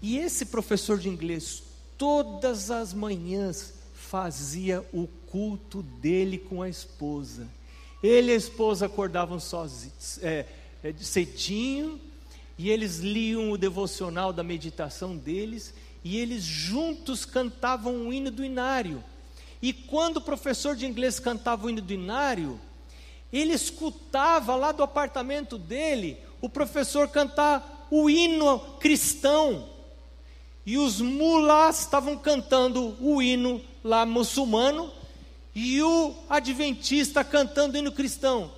E 0.00 0.18
esse 0.18 0.46
professor 0.46 1.00
de 1.00 1.08
inglês, 1.08 1.64
todas 1.98 2.70
as 2.70 2.94
manhãs, 2.94 3.74
fazia 3.92 4.86
o 4.92 5.08
culto 5.26 5.82
dele 5.82 6.38
com 6.38 6.62
a 6.62 6.68
esposa. 6.68 7.48
Ele 8.00 8.30
e 8.30 8.34
a 8.34 8.38
esposa 8.38 8.86
acordavam 8.86 9.40
sozinhos, 9.40 10.20
é, 10.22 10.46
é, 10.84 10.94
cedinho, 10.96 12.00
e 12.56 12.70
eles 12.70 12.98
liam 12.98 13.50
o 13.50 13.58
devocional 13.58 14.32
da 14.32 14.44
meditação 14.44 15.16
deles, 15.16 15.74
e 16.04 16.18
eles 16.18 16.42
juntos 16.42 17.24
cantavam 17.24 18.08
o 18.08 18.12
hino 18.12 18.30
do 18.30 18.44
inário. 18.44 19.02
E 19.60 19.72
quando 19.72 20.18
o 20.18 20.22
professor 20.22 20.76
de 20.76 20.86
inglês 20.86 21.18
cantava 21.18 21.66
o 21.66 21.70
hino 21.70 21.82
do 21.82 21.92
inário, 21.92 22.60
ele 23.32 23.52
escutava 23.52 24.54
lá 24.54 24.72
do 24.72 24.82
apartamento 24.82 25.58
dele 25.58 26.16
o 26.40 26.48
professor 26.48 27.08
cantar 27.08 27.86
o 27.90 28.08
hino 28.08 28.60
cristão. 28.78 29.68
E 30.64 30.78
os 30.78 31.00
mulás 31.00 31.80
estavam 31.80 32.16
cantando 32.16 32.96
o 33.00 33.20
hino 33.20 33.60
lá 33.82 34.04
muçulmano 34.06 34.92
e 35.54 35.82
o 35.82 36.14
adventista 36.28 37.24
cantando 37.24 37.76
hino 37.76 37.90
cristão. 37.90 38.52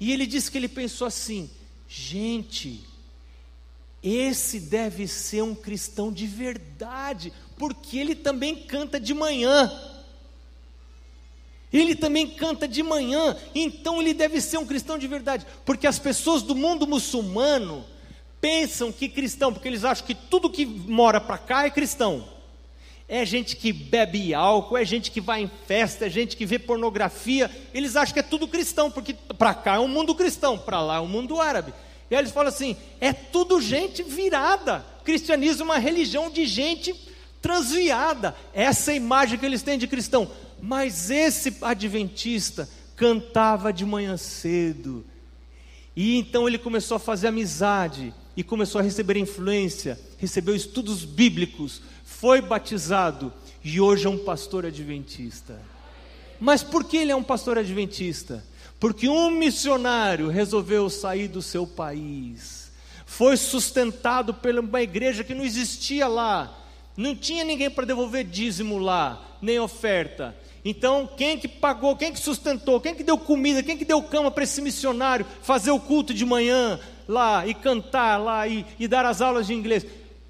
E 0.00 0.10
ele 0.10 0.26
disse 0.26 0.50
que 0.50 0.58
ele 0.58 0.68
pensou 0.68 1.06
assim: 1.06 1.48
gente, 1.88 2.84
esse 4.02 4.58
deve 4.58 5.06
ser 5.06 5.42
um 5.42 5.54
cristão 5.54 6.12
de 6.12 6.26
verdade, 6.26 7.32
porque 7.56 7.98
ele 7.98 8.14
também 8.14 8.56
canta 8.56 8.98
de 8.98 9.14
manhã. 9.14 9.70
Ele 11.72 11.94
também 11.94 12.28
canta 12.28 12.68
de 12.68 12.82
manhã, 12.82 13.36
então 13.54 14.00
ele 14.00 14.12
deve 14.12 14.40
ser 14.40 14.58
um 14.58 14.66
cristão 14.66 14.98
de 14.98 15.06
verdade, 15.06 15.46
porque 15.64 15.86
as 15.86 15.98
pessoas 15.98 16.42
do 16.42 16.54
mundo 16.54 16.86
muçulmano 16.86 17.86
pensam 18.42 18.92
que 18.92 19.08
cristão, 19.08 19.52
porque 19.52 19.68
eles 19.68 19.84
acham 19.84 20.04
que 20.04 20.14
tudo 20.14 20.50
que 20.50 20.66
mora 20.66 21.20
para 21.20 21.38
cá 21.38 21.64
é 21.64 21.70
cristão. 21.70 22.28
É 23.08 23.24
gente 23.24 23.56
que 23.56 23.72
bebe 23.72 24.34
álcool, 24.34 24.76
é 24.76 24.84
gente 24.84 25.10
que 25.10 25.20
vai 25.20 25.42
em 25.42 25.50
festa, 25.66 26.06
é 26.06 26.10
gente 26.10 26.36
que 26.36 26.46
vê 26.46 26.58
pornografia. 26.58 27.50
Eles 27.72 27.94
acham 27.94 28.14
que 28.14 28.20
é 28.20 28.22
tudo 28.22 28.48
cristão, 28.48 28.90
porque 28.90 29.14
para 29.14 29.54
cá 29.54 29.76
é 29.76 29.78
um 29.78 29.88
mundo 29.88 30.14
cristão, 30.14 30.58
para 30.58 30.80
lá 30.80 30.96
é 30.96 31.00
um 31.00 31.06
mundo 31.06 31.40
árabe. 31.40 31.72
E 32.12 32.14
aí 32.14 32.20
eles 32.20 32.30
falam 32.30 32.50
assim: 32.50 32.76
é 33.00 33.10
tudo 33.10 33.58
gente 33.58 34.02
virada. 34.02 34.84
Cristianismo 35.02 35.62
é 35.62 35.64
uma 35.64 35.78
religião 35.78 36.28
de 36.28 36.44
gente 36.44 36.94
transviada. 37.40 38.36
Essa 38.52 38.90
é 38.90 38.94
a 38.94 38.96
imagem 38.98 39.38
que 39.38 39.46
eles 39.46 39.62
têm 39.62 39.78
de 39.78 39.86
cristão. 39.86 40.30
Mas 40.60 41.10
esse 41.10 41.56
adventista 41.62 42.68
cantava 42.96 43.72
de 43.72 43.86
manhã 43.86 44.18
cedo. 44.18 45.06
E 45.96 46.18
então 46.18 46.46
ele 46.46 46.58
começou 46.58 46.96
a 46.96 47.00
fazer 47.00 47.28
amizade 47.28 48.12
e 48.36 48.44
começou 48.44 48.78
a 48.78 48.84
receber 48.84 49.16
influência, 49.16 49.98
recebeu 50.18 50.54
estudos 50.54 51.06
bíblicos, 51.06 51.80
foi 52.04 52.42
batizado 52.42 53.32
e 53.64 53.80
hoje 53.80 54.06
é 54.06 54.10
um 54.10 54.18
pastor 54.18 54.66
adventista. 54.66 55.58
Mas 56.38 56.62
por 56.62 56.84
que 56.84 56.98
ele 56.98 57.12
é 57.12 57.16
um 57.16 57.22
pastor 57.22 57.56
adventista? 57.56 58.44
Porque 58.82 59.08
um 59.08 59.30
missionário 59.30 60.26
resolveu 60.26 60.90
sair 60.90 61.28
do 61.28 61.40
seu 61.40 61.64
país, 61.64 62.72
foi 63.06 63.36
sustentado 63.36 64.34
por 64.34 64.52
uma 64.58 64.82
igreja 64.82 65.22
que 65.22 65.36
não 65.36 65.44
existia 65.44 66.08
lá, 66.08 66.52
não 66.96 67.14
tinha 67.14 67.44
ninguém 67.44 67.70
para 67.70 67.86
devolver 67.86 68.24
dízimo 68.24 68.78
lá, 68.78 69.38
nem 69.40 69.60
oferta. 69.60 70.36
Então, 70.64 71.08
quem 71.16 71.38
que 71.38 71.46
pagou, 71.46 71.94
quem 71.94 72.12
que 72.12 72.18
sustentou, 72.18 72.80
quem 72.80 72.92
que 72.92 73.04
deu 73.04 73.16
comida, 73.16 73.62
quem 73.62 73.78
que 73.78 73.84
deu 73.84 74.02
cama 74.02 74.32
para 74.32 74.42
esse 74.42 74.60
missionário 74.60 75.24
fazer 75.42 75.70
o 75.70 75.78
culto 75.78 76.12
de 76.12 76.24
manhã 76.24 76.80
lá 77.06 77.46
e 77.46 77.54
cantar 77.54 78.16
lá 78.16 78.48
e, 78.48 78.66
e 78.80 78.88
dar 78.88 79.06
as 79.06 79.20
aulas 79.20 79.46
de 79.46 79.54
inglês? 79.54 79.86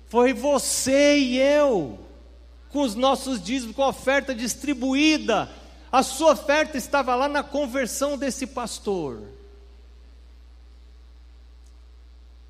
Foi 0.09 0.35
você 0.35 1.17
e 1.17 1.39
eu, 1.39 1.99
com 2.69 2.83
os 2.83 2.95
nossos 2.95 3.43
dízimos, 3.43 3.75
com 3.75 3.83
a 3.83 3.89
oferta 3.89 4.35
distribuída. 4.35 5.49
A 5.93 6.03
sua 6.03 6.33
oferta 6.33 6.79
estava 6.79 7.15
lá 7.15 7.29
na 7.29 7.43
conversão 7.43 8.17
desse 8.17 8.47
pastor. 8.47 9.23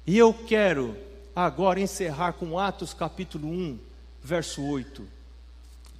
E 0.06 0.16
eu 0.16 0.32
quero 0.32 0.96
agora 1.34 1.80
encerrar 1.80 2.34
com 2.34 2.56
Atos 2.56 2.94
capítulo 2.94 3.48
1, 3.48 3.80
verso 4.22 4.62
8. 4.62 5.04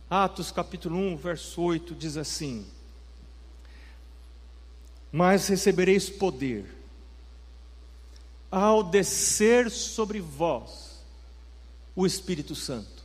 Atos 0.09 0.53
capítulo 0.53 0.97
1, 0.97 1.17
verso 1.17 1.61
8 1.61 1.97
diz 1.97 2.17
assim: 2.17 2.65
Mas 5.11 5.49
recebereis 5.49 6.09
poder 6.09 6.67
ao 8.53 8.85
descer 8.85 9.69
sobre 9.69 10.21
vós 10.21 11.03
o 11.97 12.07
Espírito 12.07 12.55
Santo. 12.55 13.03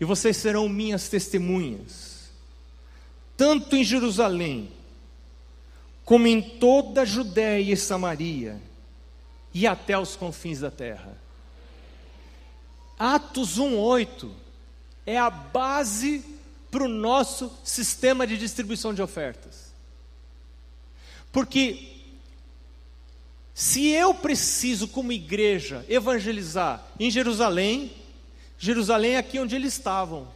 E 0.00 0.04
vocês 0.04 0.36
serão 0.36 0.68
minhas 0.68 1.08
testemunhas, 1.08 2.11
tanto 3.36 3.76
em 3.76 3.84
Jerusalém, 3.84 4.70
como 6.04 6.26
em 6.26 6.40
toda 6.40 7.02
a 7.02 7.04
Judéia 7.04 7.72
e 7.72 7.76
Samaria, 7.76 8.60
e 9.54 9.66
até 9.66 9.98
os 9.98 10.16
confins 10.16 10.60
da 10.60 10.70
terra. 10.70 11.16
Atos 12.98 13.58
1,8 13.58 14.30
é 15.04 15.18
a 15.18 15.28
base 15.28 16.24
para 16.70 16.84
o 16.84 16.88
nosso 16.88 17.52
sistema 17.64 18.26
de 18.26 18.38
distribuição 18.38 18.94
de 18.94 19.02
ofertas. 19.02 19.72
Porque 21.30 21.92
se 23.54 23.88
eu 23.88 24.14
preciso, 24.14 24.88
como 24.88 25.12
igreja, 25.12 25.84
evangelizar 25.88 26.82
em 26.98 27.10
Jerusalém, 27.10 27.92
Jerusalém 28.58 29.14
é 29.14 29.18
aqui 29.18 29.38
onde 29.38 29.54
eles 29.54 29.74
estavam, 29.74 30.28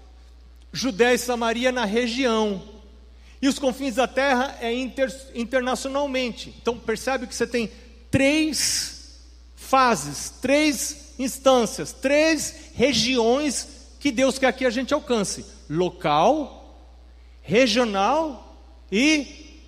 Judéia 0.73 1.15
e 1.15 1.19
Samaria 1.19 1.73
na 1.73 1.85
região, 1.85 2.63
e 3.41 3.49
os 3.49 3.59
confins 3.59 3.97
da 3.97 4.07
terra 4.07 4.57
é 4.61 4.73
inter, 4.73 5.15
internacionalmente. 5.35 6.55
Então 6.61 6.79
percebe 6.79 7.27
que 7.27 7.35
você 7.35 7.47
tem 7.47 7.71
três 8.11 9.21
fases, 9.55 10.31
três 10.41 11.15
instâncias, 11.19 11.93
três 11.93 12.71
regiões 12.75 13.69
que 14.01 14.11
Deus 14.11 14.39
quer 14.39 14.53
que 14.53 14.65
a 14.65 14.71
gente 14.71 14.95
alcance: 14.95 15.45
local, 15.69 16.81
regional 17.43 18.57
e 18.91 19.61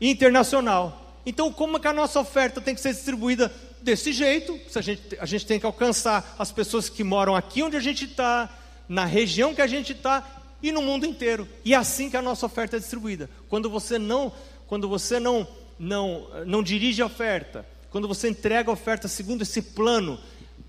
internacional. 0.00 1.02
Então, 1.24 1.52
como 1.52 1.76
é 1.76 1.80
que 1.80 1.88
a 1.88 1.92
nossa 1.92 2.20
oferta 2.20 2.60
tem 2.60 2.74
que 2.74 2.80
ser 2.80 2.92
distribuída 2.92 3.52
desse 3.82 4.12
jeito? 4.12 4.58
A 4.76 4.80
gente, 4.80 5.18
a 5.18 5.26
gente 5.26 5.44
tem 5.44 5.58
que 5.58 5.66
alcançar 5.66 6.36
as 6.38 6.52
pessoas 6.52 6.88
que 6.88 7.02
moram 7.02 7.34
aqui 7.34 7.62
onde 7.62 7.76
a 7.76 7.80
gente 7.80 8.04
está, 8.04 8.48
na 8.88 9.04
região 9.04 9.54
que 9.54 9.62
a 9.62 9.66
gente 9.66 9.92
está 9.92 10.24
e 10.62 10.72
no 10.72 10.82
mundo 10.82 11.06
inteiro. 11.06 11.48
E 11.64 11.74
é 11.74 11.76
assim 11.76 12.10
que 12.10 12.16
a 12.16 12.22
nossa 12.22 12.46
oferta 12.46 12.76
é 12.76 12.78
distribuída. 12.78 13.28
Quando 13.48 13.68
você 13.68 13.98
não, 13.98 14.32
quando 14.66 14.88
você 14.88 15.20
não, 15.20 15.46
não, 15.78 16.26
não 16.46 16.62
dirige 16.62 17.02
a 17.02 17.06
oferta, 17.06 17.66
quando 17.90 18.08
você 18.08 18.28
entrega 18.28 18.70
a 18.70 18.74
oferta 18.74 19.08
segundo 19.08 19.42
esse 19.42 19.62
plano, 19.62 20.18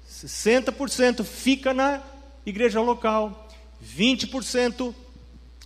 60% 0.09 1.23
fica 1.23 1.73
na 1.73 2.01
igreja 2.45 2.81
local, 2.81 3.47
20% 3.83 4.93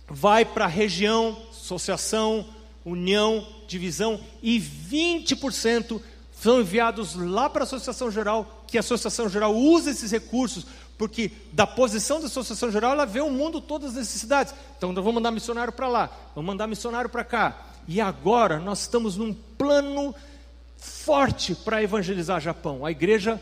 vai 0.08 0.44
para 0.44 0.64
a 0.64 0.68
região, 0.68 1.38
associação, 1.50 2.46
união, 2.84 3.46
divisão, 3.68 4.20
e 4.42 4.60
20% 4.60 6.00
são 6.32 6.60
enviados 6.60 7.14
lá 7.14 7.48
para 7.48 7.62
a 7.62 7.64
associação 7.64 8.10
geral, 8.10 8.64
que 8.66 8.76
a 8.76 8.80
associação 8.80 9.28
geral 9.28 9.54
usa 9.54 9.90
esses 9.90 10.10
recursos, 10.10 10.66
porque 11.02 11.32
da 11.52 11.66
posição 11.66 12.20
da 12.20 12.26
associação 12.26 12.70
geral 12.70 12.92
ela 12.92 13.04
vê 13.04 13.20
o 13.20 13.28
mundo 13.28 13.60
todas 13.60 13.88
as 13.88 13.96
necessidades. 13.96 14.54
Então, 14.78 14.94
vamos 14.94 15.14
mandar 15.14 15.32
missionário 15.32 15.72
para 15.72 15.88
lá, 15.88 16.08
vamos 16.32 16.46
mandar 16.46 16.68
missionário 16.68 17.10
para 17.10 17.24
cá. 17.24 17.60
E 17.88 18.00
agora 18.00 18.60
nós 18.60 18.82
estamos 18.82 19.16
num 19.16 19.34
plano 19.34 20.14
forte 20.76 21.56
para 21.56 21.82
evangelizar 21.82 22.40
Japão. 22.40 22.86
A 22.86 22.92
igreja 22.92 23.40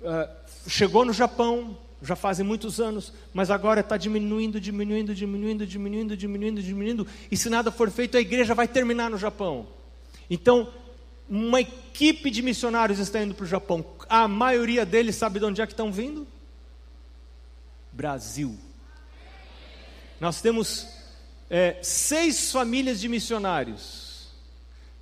uh, 0.00 0.30
chegou 0.66 1.04
no 1.04 1.12
Japão, 1.12 1.76
já 2.00 2.16
fazem 2.16 2.42
muitos 2.42 2.80
anos, 2.80 3.12
mas 3.34 3.50
agora 3.50 3.80
está 3.80 3.98
diminuindo, 3.98 4.58
diminuindo, 4.58 5.14
diminuindo, 5.14 5.66
diminuindo, 5.66 6.16
diminuindo, 6.16 6.62
diminuindo, 6.62 7.06
e 7.30 7.36
se 7.36 7.50
nada 7.50 7.70
for 7.70 7.90
feito, 7.90 8.16
a 8.16 8.20
igreja 8.22 8.54
vai 8.54 8.66
terminar 8.66 9.10
no 9.10 9.18
Japão. 9.18 9.66
Então, 10.30 10.70
uma 11.28 11.60
equipe 11.60 12.30
de 12.30 12.40
missionários 12.40 12.98
está 12.98 13.22
indo 13.22 13.34
para 13.34 13.44
o 13.44 13.46
Japão. 13.46 13.84
A 14.08 14.26
maioria 14.26 14.86
deles 14.86 15.16
sabe 15.16 15.38
de 15.38 15.44
onde 15.44 15.60
é 15.60 15.66
que 15.66 15.74
estão 15.74 15.92
vindo? 15.92 16.26
Brasil. 17.94 18.58
Nós 20.20 20.40
temos 20.40 20.86
é, 21.48 21.78
seis 21.80 22.50
famílias 22.50 23.00
de 23.00 23.08
missionários. 23.08 24.28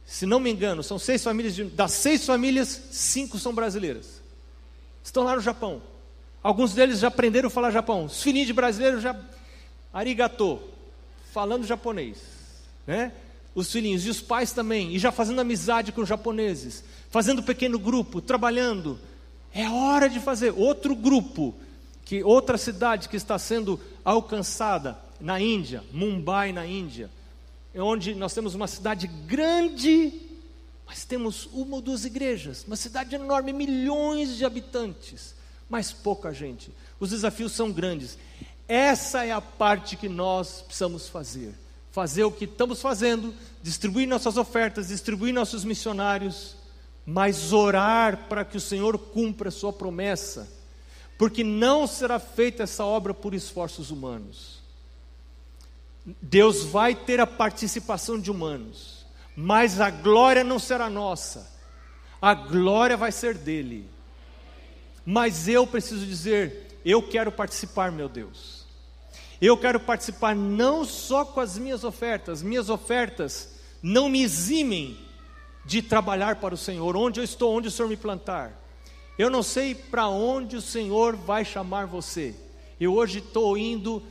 Se 0.05 0.27
não 0.27 0.39
me 0.39 0.53
engano, 0.53 0.83
são 0.83 0.99
seis 0.99 1.25
famílias. 1.25 1.55
De, 1.55 1.65
das 1.65 1.93
seis 1.93 2.27
famílias, 2.27 2.69
cinco 2.91 3.39
são 3.39 3.55
brasileiras. 3.55 4.21
Estão 5.03 5.25
lá 5.25 5.35
no 5.35 5.41
Japão. 5.41 5.81
Alguns 6.43 6.75
deles 6.75 6.99
já 6.99 7.09
aprenderam 7.09 7.47
a 7.47 7.51
falar 7.51 7.71
Japão. 7.71 8.05
Os 8.05 8.23
filhinhos 8.23 8.47
de 8.47 8.53
brasileiros 8.53 9.03
já. 9.03 9.19
Arigato, 9.93 10.61
falando 11.33 11.67
japonês. 11.67 12.19
Né? 12.87 13.13
Os 13.55 13.73
filhinhos. 13.73 14.05
E 14.05 14.11
os 14.11 14.21
pais 14.21 14.53
também. 14.53 14.95
E 14.95 14.99
já 14.99 15.11
fazendo 15.11 15.41
amizade 15.41 15.93
com 15.93 16.03
os 16.03 16.09
japoneses. 16.09 16.85
Fazendo 17.11 17.43
pequeno 17.43 17.79
grupo, 17.79 18.21
trabalhando. 18.21 19.01
É 19.55 19.67
hora 19.71 20.11
de 20.11 20.21
fazer. 20.21 20.53
Outro 20.55 20.95
grupo, 20.95 21.55
que 22.05 22.23
outra 22.23 22.59
cidade 22.59 23.09
que 23.09 23.17
está 23.17 23.39
sendo 23.39 23.81
alcançada 24.05 24.99
na 25.21 25.41
Índia, 25.41 25.85
Mumbai, 25.93 26.53
na 26.53 26.67
Índia, 26.67 27.11
é 27.73 27.81
onde 27.81 28.15
nós 28.15 28.35
temos 28.35 28.55
uma 28.55 28.67
cidade 28.67 29.07
grande, 29.07 30.13
mas 30.87 31.05
temos 31.05 31.49
uma 31.53 31.77
ou 31.77 31.81
duas 31.81 32.05
igrejas, 32.05 32.65
uma 32.67 32.77
cidade 32.77 33.15
enorme, 33.15 33.53
milhões 33.53 34.37
de 34.37 34.45
habitantes, 34.45 35.35
mas 35.71 35.93
pouca 35.93 36.33
gente. 36.35 36.71
Os 37.01 37.11
desafios 37.11 37.53
são 37.53 37.73
grandes. 37.73 38.19
Essa 38.69 39.25
é 39.25 39.33
a 39.33 39.41
parte 39.41 39.97
que 39.97 40.09
nós 40.09 40.63
precisamos 40.63 41.09
fazer. 41.09 41.55
Fazer 41.91 42.25
o 42.25 42.33
que 42.33 42.45
estamos 42.45 42.81
fazendo, 42.81 43.35
distribuir 43.63 44.09
nossas 44.09 44.37
ofertas, 44.37 44.89
distribuir 44.89 45.33
nossos 45.33 45.65
missionários, 45.65 46.57
mas 47.05 47.53
orar 47.53 48.29
para 48.29 48.45
que 48.45 48.57
o 48.57 48.61
Senhor 48.61 48.99
cumpra 48.99 49.49
a 49.49 49.53
sua 49.53 49.73
promessa, 49.73 50.49
porque 51.23 51.45
não 51.45 51.87
será 51.87 52.19
feita 52.19 52.65
essa 52.65 52.85
obra 52.85 53.15
por 53.15 53.33
esforços 53.33 53.93
humanos. 53.93 54.59
Deus 56.21 56.65
vai 56.65 56.97
ter 56.97 57.21
a 57.21 57.27
participação 57.29 58.19
de 58.19 58.29
humanos, 58.29 59.07
mas 59.37 59.81
a 59.81 59.89
glória 59.89 60.43
não 60.43 60.59
será 60.59 60.91
nossa, 60.91 61.49
a 62.21 62.35
glória 62.35 62.97
vai 62.97 63.13
ser 63.13 63.39
dele. 63.39 63.89
Mas 65.07 65.47
eu 65.47 65.65
preciso 65.65 66.05
dizer, 66.05 66.81
eu 66.85 67.01
quero 67.01 67.31
participar, 67.31 67.93
meu 67.93 68.09
Deus. 68.09 68.67
Eu 69.41 69.57
quero 69.57 69.79
participar 69.79 70.35
não 70.35 70.85
só 70.85 71.25
com 71.25 71.39
as 71.39 71.57
minhas 71.57 71.85
ofertas, 71.85 72.43
minhas 72.43 72.69
ofertas 72.69 73.49
não 73.81 74.09
me 74.09 74.25
eximem 74.25 74.99
de 75.65 75.83
trabalhar 75.83 76.41
para 76.41 76.57
o 76.57 76.59
Senhor, 76.59 76.97
onde 76.97 77.21
eu 77.21 77.25
estou, 77.25 77.57
onde 77.57 77.69
o 77.69 77.71
Senhor 77.71 77.89
me 77.89 77.97
plantar. 77.97 78.61
Eu 79.19 79.29
não 79.29 79.43
sei 79.43 79.75
para 79.75 80.09
onde 80.09 80.57
o 80.57 80.63
Senhor 80.63 81.15
vai 81.17 81.45
chamar 81.45 81.87
você. 81.87 82.35
Eu 82.81 82.95
hoje 82.95 83.19
estou 83.19 83.57
indo 83.57 84.03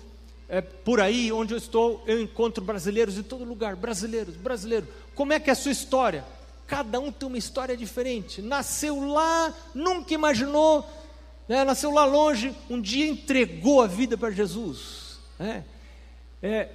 é, 0.48 0.62
por 0.62 1.00
aí 1.00 1.32
onde 1.32 1.54
eu 1.54 1.58
estou, 1.58 2.04
eu 2.06 2.22
encontro 2.22 2.64
brasileiros 2.64 3.18
em 3.18 3.24
todo 3.24 3.44
lugar, 3.44 3.76
brasileiros, 3.76 4.36
brasileiros. 4.36 4.90
Como 5.16 5.34
é 5.34 5.40
que 5.40 5.50
é 5.50 5.54
a 5.54 5.56
sua 5.56 5.72
história? 5.72 6.24
Cada 6.68 7.00
um 7.00 7.12
tem 7.12 7.28
uma 7.28 7.38
história 7.38 7.76
diferente. 7.76 8.42
Nasceu 8.42 9.08
lá, 9.08 9.54
nunca 9.74 10.14
imaginou, 10.14 10.88
né? 11.48 11.64
nasceu 11.64 11.92
lá 11.92 12.06
longe, 12.06 12.56
um 12.70 12.80
dia 12.80 13.08
entregou 13.08 13.82
a 13.82 13.88
vida 13.88 14.18
para 14.18 14.30
Jesus. 14.30 15.20
Né? 15.40 15.64
É, 16.44 16.70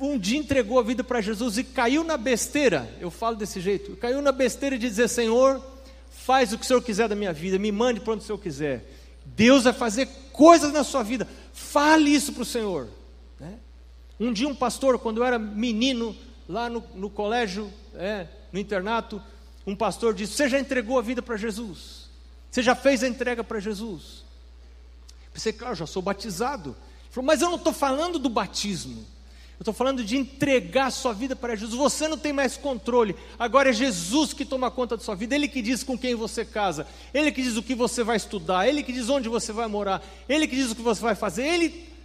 um 0.00 0.18
dia 0.18 0.38
entregou 0.38 0.78
a 0.78 0.82
vida 0.82 1.02
para 1.02 1.20
Jesus 1.20 1.58
e 1.58 1.64
caiu 1.64 2.04
na 2.04 2.16
besteira, 2.16 2.88
eu 3.00 3.10
falo 3.10 3.36
desse 3.36 3.60
jeito, 3.60 3.96
caiu 3.96 4.20
na 4.20 4.32
besteira 4.32 4.78
de 4.78 4.88
dizer: 4.88 5.08
Senhor, 5.08 5.62
faz 6.26 6.52
o 6.52 6.58
que 6.58 6.64
o 6.64 6.66
Senhor 6.66 6.82
quiser 6.82 7.08
da 7.08 7.14
minha 7.14 7.32
vida, 7.32 7.56
me 7.56 7.70
mande 7.70 8.00
para 8.00 8.14
onde 8.14 8.24
o 8.24 8.26
Senhor 8.26 8.38
quiser. 8.38 8.84
Deus 9.24 9.62
vai 9.62 9.72
fazer 9.72 10.08
coisas 10.32 10.72
na 10.72 10.82
sua 10.82 11.04
vida, 11.04 11.26
fale 11.52 12.10
isso 12.10 12.32
para 12.32 12.42
o 12.42 12.44
Senhor. 12.44 12.88
Né? 13.38 13.54
Um 14.18 14.32
dia, 14.32 14.48
um 14.48 14.54
pastor, 14.54 14.98
quando 14.98 15.18
eu 15.18 15.24
era 15.24 15.38
menino, 15.38 16.16
lá 16.48 16.68
no, 16.68 16.82
no 16.96 17.08
colégio, 17.08 17.72
é, 17.94 18.26
no 18.52 18.58
internato, 18.58 19.22
um 19.64 19.76
pastor 19.76 20.14
disse: 20.14 20.32
Você 20.32 20.48
já 20.48 20.58
entregou 20.58 20.98
a 20.98 21.02
vida 21.02 21.22
para 21.22 21.36
Jesus? 21.36 22.10
Você 22.50 22.60
já 22.60 22.74
fez 22.74 23.04
a 23.04 23.08
entrega 23.08 23.44
para 23.44 23.60
Jesus? 23.60 24.24
Eu 25.26 25.32
pensei, 25.32 25.52
claro, 25.52 25.76
já 25.76 25.86
sou 25.86 26.02
batizado. 26.02 26.70
Ele 26.70 27.12
falou, 27.12 27.26
mas 27.26 27.40
eu 27.40 27.50
não 27.50 27.56
estou 27.56 27.72
falando 27.72 28.18
do 28.18 28.28
batismo. 28.28 29.06
Eu 29.58 29.62
estou 29.62 29.74
falando 29.74 30.04
de 30.04 30.16
entregar 30.16 30.90
sua 30.90 31.12
vida 31.12 31.34
para 31.34 31.56
Jesus. 31.56 31.78
Você 31.78 32.06
não 32.08 32.18
tem 32.18 32.32
mais 32.32 32.56
controle. 32.56 33.16
Agora 33.38 33.70
é 33.70 33.72
Jesus 33.72 34.32
que 34.32 34.44
toma 34.44 34.70
conta 34.70 34.96
da 34.96 35.02
sua 35.02 35.14
vida. 35.14 35.34
Ele 35.34 35.48
que 35.48 35.62
diz 35.62 35.82
com 35.82 35.96
quem 35.96 36.14
você 36.14 36.44
casa. 36.44 36.86
Ele 37.14 37.32
que 37.32 37.42
diz 37.42 37.56
o 37.56 37.62
que 37.62 37.74
você 37.74 38.04
vai 38.04 38.16
estudar. 38.16 38.68
Ele 38.68 38.82
que 38.82 38.92
diz 38.92 39.08
onde 39.08 39.28
você 39.28 39.52
vai 39.52 39.66
morar. 39.66 40.04
Ele 40.28 40.46
que 40.46 40.56
diz 40.56 40.70
o 40.70 40.76
que 40.76 40.82
você 40.82 41.00
vai 41.00 41.14
fazer. 41.14 41.44
Ele 41.46 41.96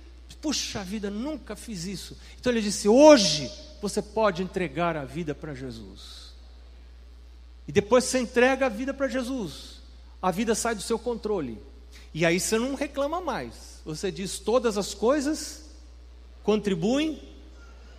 Puxa 0.41 0.83
vida, 0.83 1.11
nunca 1.11 1.55
fiz 1.55 1.85
isso. 1.85 2.17
Então 2.39 2.51
ele 2.51 2.61
disse: 2.61 2.87
hoje 2.89 3.51
você 3.81 4.01
pode 4.01 4.41
entregar 4.41 4.97
a 4.97 5.05
vida 5.05 5.35
para 5.35 5.53
Jesus. 5.53 6.31
E 7.67 7.71
depois 7.71 8.05
você 8.05 8.19
entrega 8.19 8.65
a 8.65 8.69
vida 8.69 8.93
para 8.93 9.07
Jesus, 9.07 9.81
a 10.21 10.31
vida 10.31 10.55
sai 10.55 10.73
do 10.73 10.81
seu 10.81 10.97
controle. 10.97 11.61
E 12.13 12.25
aí 12.25 12.39
você 12.39 12.57
não 12.57 12.73
reclama 12.73 13.21
mais. 13.21 13.81
Você 13.85 14.11
diz: 14.11 14.39
todas 14.39 14.77
as 14.77 14.95
coisas 14.95 15.69
contribuem 16.43 17.21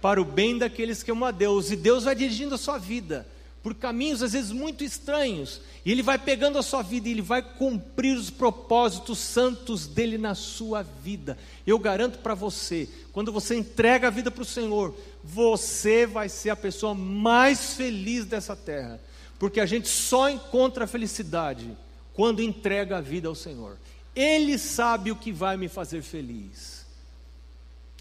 para 0.03 0.21
o 0.21 0.25
bem 0.25 0.59
daqueles 0.59 1.03
que 1.03 1.11
amam 1.11 1.29
a 1.29 1.31
Deus, 1.31 1.71
e 1.71 1.77
Deus 1.77 2.05
vai 2.05 2.15
dirigindo 2.15 2.57
a 2.57 2.59
sua 2.59 2.77
vida 2.77 3.27
por 3.62 3.75
caminhos 3.75 4.23
às 4.23 4.33
vezes 4.33 4.51
muito 4.51 4.83
estranhos, 4.83 5.61
e 5.85 5.93
ele 5.93 6.03
vai 6.03 6.19
pegando 6.19 6.59
a 6.59 6.62
sua 6.62 6.83
vida 6.83 7.09
e 7.09 7.12
ele 7.12 7.23
vai 7.23 7.41
cumprir 7.41 8.17
os 8.17 8.29
propósitos 8.29 9.19
santos 9.21 9.87
dele 9.87 10.19
na 10.19 10.35
sua 10.35 10.83
vida. 10.83 11.38
Eu 11.65 11.79
garanto 11.79 12.19
para 12.19 12.35
você, 12.35 12.88
quando 13.12 13.31
você 13.31 13.55
entrega 13.55 14.09
a 14.09 14.11
vida 14.11 14.31
para 14.31 14.43
o 14.43 14.47
Senhor, 14.47 14.95
você 15.23 16.05
vai 16.07 16.29
ser 16.29 16.51
a 16.51 16.57
pessoa 16.57 16.93
mais 16.95 17.75
feliz 17.75 18.25
dessa 18.25 18.57
terra, 18.57 19.01
porque 19.38 19.61
a 19.61 19.67
gente 19.67 19.88
só 19.88 20.29
encontra 20.29 20.85
a 20.85 20.88
felicidade 20.88 21.71
quando 22.15 22.43
entrega 22.43 22.99
a 22.99 23.01
vida 23.01 23.29
ao 23.29 23.35
Senhor. 23.35 23.79
Ele 24.15 24.59
sabe 24.59 25.12
o 25.12 25.17
que 25.17 25.31
vai 25.31 25.57
me 25.57 25.69
fazer 25.69 26.03
feliz. 26.03 26.85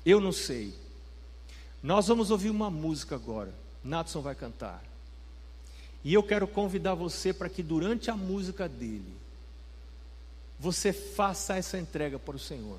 Eu 0.04 0.20
não 0.20 0.32
sei. 0.32 0.81
Nós 1.82 2.08
vamos 2.08 2.30
ouvir 2.30 2.50
uma 2.50 2.70
música 2.70 3.16
agora. 3.16 3.54
Natson 3.84 4.22
vai 4.22 4.36
cantar. 4.36 4.84
E 6.04 6.14
eu 6.14 6.24
quero 6.24 6.48
convidar 6.48 6.94
você 6.94 7.34
para 7.34 7.50
que 7.50 7.62
durante 7.62 8.10
a 8.10 8.16
música 8.16 8.68
dele, 8.68 9.14
você 10.60 10.94
faça 10.94 11.56
essa 11.56 11.78
entrega 11.78 12.20
para 12.20 12.36
o 12.36 12.40
Senhor. 12.40 12.78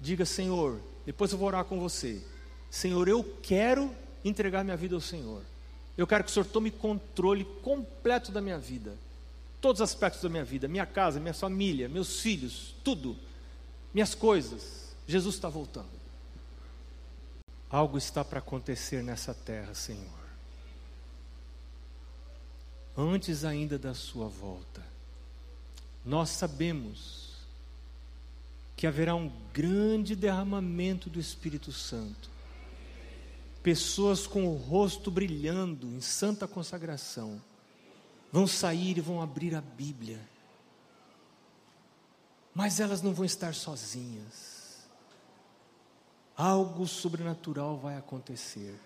Diga, 0.00 0.24
Senhor, 0.24 0.80
depois 1.04 1.32
eu 1.32 1.38
vou 1.38 1.48
orar 1.48 1.64
com 1.64 1.78
você. 1.78 2.22
Senhor, 2.70 3.08
eu 3.08 3.24
quero 3.42 3.90
entregar 4.24 4.64
minha 4.64 4.76
vida 4.76 4.94
ao 4.94 5.00
Senhor. 5.00 5.42
Eu 5.96 6.06
quero 6.06 6.24
que 6.24 6.30
o 6.30 6.32
Senhor 6.32 6.46
tome 6.46 6.70
controle 6.70 7.44
completo 7.62 8.32
da 8.32 8.40
minha 8.40 8.58
vida. 8.58 8.94
Todos 9.60 9.80
os 9.80 9.88
aspectos 9.88 10.22
da 10.22 10.28
minha 10.28 10.44
vida, 10.44 10.66
minha 10.66 10.86
casa, 10.86 11.20
minha 11.20 11.34
família, 11.34 11.88
meus 11.88 12.20
filhos, 12.20 12.74
tudo, 12.82 13.16
minhas 13.92 14.14
coisas. 14.14 14.94
Jesus 15.06 15.34
está 15.34 15.48
voltando. 15.48 16.01
Algo 17.72 17.98
está 17.98 18.24
para 18.24 18.38
acontecer 18.38 19.02
nessa 19.02 19.34
terra, 19.34 19.74
Senhor 19.74 20.22
antes 22.96 23.44
ainda 23.44 23.78
da 23.78 23.94
sua 23.94 24.28
volta. 24.28 24.82
Nós 26.04 26.30
sabemos 26.30 27.32
que 28.76 28.86
haverá 28.86 29.14
um 29.14 29.30
grande 29.52 30.16
derramamento 30.16 31.08
do 31.08 31.20
Espírito 31.20 31.72
Santo. 31.72 32.30
Pessoas 33.62 34.26
com 34.26 34.46
o 34.46 34.56
rosto 34.56 35.10
brilhando 35.10 35.86
em 35.86 36.00
santa 36.00 36.48
consagração 36.48 37.40
vão 38.32 38.46
sair 38.46 38.98
e 38.98 39.00
vão 39.00 39.22
abrir 39.22 39.54
a 39.54 39.60
Bíblia. 39.60 40.18
Mas 42.54 42.80
elas 42.80 43.00
não 43.00 43.14
vão 43.14 43.24
estar 43.24 43.54
sozinhas. 43.54 44.51
Algo 46.36 46.86
sobrenatural 46.86 47.76
vai 47.76 47.96
acontecer. 47.96 48.78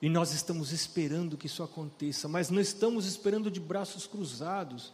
E 0.00 0.08
nós 0.08 0.32
estamos 0.32 0.72
esperando 0.72 1.36
que 1.36 1.46
isso 1.46 1.62
aconteça, 1.62 2.28
mas 2.28 2.50
não 2.50 2.60
estamos 2.60 3.06
esperando 3.06 3.50
de 3.50 3.58
braços 3.58 4.06
cruzados. 4.06 4.92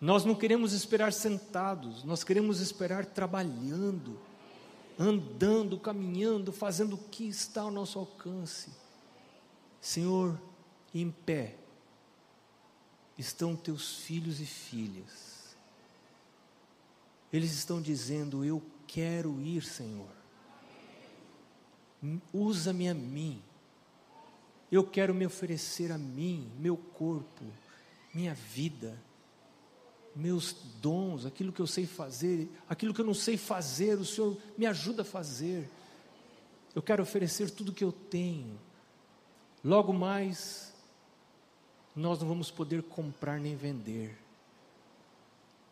Nós 0.00 0.24
não 0.24 0.34
queremos 0.34 0.72
esperar 0.72 1.12
sentados, 1.12 2.04
nós 2.04 2.22
queremos 2.22 2.60
esperar 2.60 3.04
trabalhando, 3.04 4.18
andando, 4.98 5.78
caminhando, 5.78 6.52
fazendo 6.52 6.94
o 6.94 6.98
que 6.98 7.24
está 7.24 7.62
ao 7.62 7.70
nosso 7.70 7.98
alcance. 7.98 8.70
Senhor, 9.80 10.40
em 10.94 11.10
pé 11.10 11.56
estão 13.18 13.56
teus 13.56 13.96
filhos 13.96 14.40
e 14.40 14.46
filhas. 14.46 15.56
Eles 17.32 17.52
estão 17.52 17.82
dizendo: 17.82 18.44
Eu 18.44 18.62
quero 18.88 19.40
ir, 19.40 19.62
Senhor. 19.62 20.08
Usa-me 22.32 22.88
a 22.88 22.94
mim. 22.94 23.40
Eu 24.72 24.84
quero 24.84 25.14
me 25.14 25.24
oferecer 25.24 25.92
a 25.92 25.98
mim, 25.98 26.50
meu 26.58 26.76
corpo, 26.76 27.44
minha 28.12 28.34
vida, 28.34 28.98
meus 30.14 30.54
dons, 30.80 31.24
aquilo 31.24 31.52
que 31.52 31.60
eu 31.60 31.66
sei 31.66 31.86
fazer, 31.86 32.50
aquilo 32.68 32.92
que 32.92 33.00
eu 33.00 33.06
não 33.06 33.14
sei 33.14 33.36
fazer, 33.36 33.98
o 33.98 34.04
Senhor 34.04 34.36
me 34.56 34.66
ajuda 34.66 35.02
a 35.02 35.04
fazer. 35.04 35.68
Eu 36.74 36.82
quero 36.82 37.02
oferecer 37.02 37.50
tudo 37.50 37.72
que 37.72 37.84
eu 37.84 37.92
tenho. 37.92 38.58
Logo 39.64 39.92
mais, 39.92 40.72
nós 41.96 42.20
não 42.20 42.28
vamos 42.28 42.50
poder 42.50 42.82
comprar 42.82 43.40
nem 43.40 43.56
vender. 43.56 44.16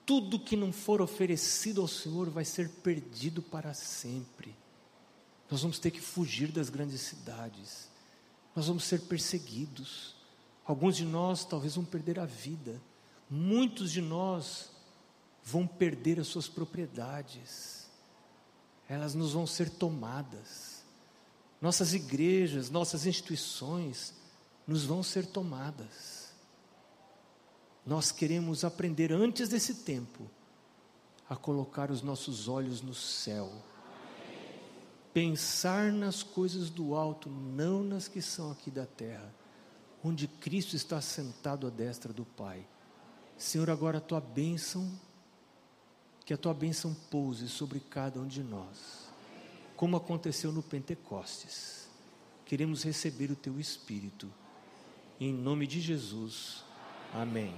Tudo 0.07 0.39
que 0.39 0.57
não 0.57 0.73
for 0.73 1.03
oferecido 1.03 1.83
ao 1.83 1.89
Senhor 1.89 2.31
vai 2.31 2.45
ser 2.45 2.69
perdido 2.69 3.43
para 3.43 3.75
sempre. 3.75 4.55
Nós 5.51 5.63
vamos 5.63 5.81
ter 5.81 5.91
que 5.91 6.01
fugir 6.01 6.53
das 6.53 6.71
grandes 6.71 7.01
cidades. 7.01 7.89
Nós 8.55 8.69
vamos 8.69 8.85
ser 8.85 9.03
perseguidos. 9.03 10.15
Alguns 10.65 10.97
de 10.97 11.05
nós 11.05 11.45
talvez 11.45 11.75
vão 11.75 11.85
perder 11.85 12.21
a 12.21 12.25
vida. 12.25 12.81
Muitos 13.29 13.91
de 13.91 14.01
nós 14.01 14.71
vão 15.43 15.67
perder 15.67 16.21
as 16.21 16.29
suas 16.29 16.49
propriedades. 16.49 17.89
Elas 18.89 19.15
nos 19.15 19.33
vão 19.33 19.47
ser 19.47 19.69
tomadas. 19.69 20.85
Nossas 21.61 21.95
igrejas, 21.95 22.71
nossas 22.71 23.07
instituições 23.07 24.15
nos 24.67 24.85
vão 24.85 25.03
ser 25.03 25.27
tomadas. 25.27 26.16
Nós 27.87 28.11
queremos 28.11 28.65
aprender 28.65 29.13
antes 29.13 29.49
desse 29.49 29.75
tempo 29.77 30.29
a 31.31 31.37
colocar 31.37 31.91
os 31.91 32.03
nossos 32.03 32.49
olhos 32.49 32.83
no 32.83 32.95
céu. 32.95 33.53
Pensar 35.15 35.93
nas 35.93 36.23
coisas 36.23 36.69
do 36.69 36.97
alto, 36.97 37.31
não 37.31 37.85
nas 37.85 38.09
que 38.09 38.21
são 38.21 38.51
aqui 38.51 38.71
da 38.71 38.85
terra, 38.85 39.33
onde 40.03 40.27
Cristo 40.27 40.75
está 40.75 41.01
sentado 41.01 41.67
à 41.67 41.71
destra 41.71 42.13
do 42.13 42.25
Pai. 42.25 42.67
Senhor, 43.39 43.71
agora 43.71 43.99
a 43.99 44.01
tua 44.01 44.21
bênção, 44.21 44.91
que 46.25 46.35
a 46.35 46.37
tua 46.37 46.53
bênção 46.53 46.95
pouse 47.09 47.49
sobre 47.49 47.79
cada 47.79 48.21
um 48.21 48.27
de 48.27 48.43
nós, 48.43 49.09
como 49.77 49.97
aconteceu 49.97 50.51
no 50.51 50.63
Pentecostes. 50.63 51.89
Queremos 52.45 52.83
receber 52.83 53.31
o 53.31 53.37
teu 53.37 53.61
Espírito. 53.61 54.31
Em 55.21 55.33
nome 55.33 55.67
de 55.67 55.81
Jesus. 55.81 56.65
Amém. 57.13 57.55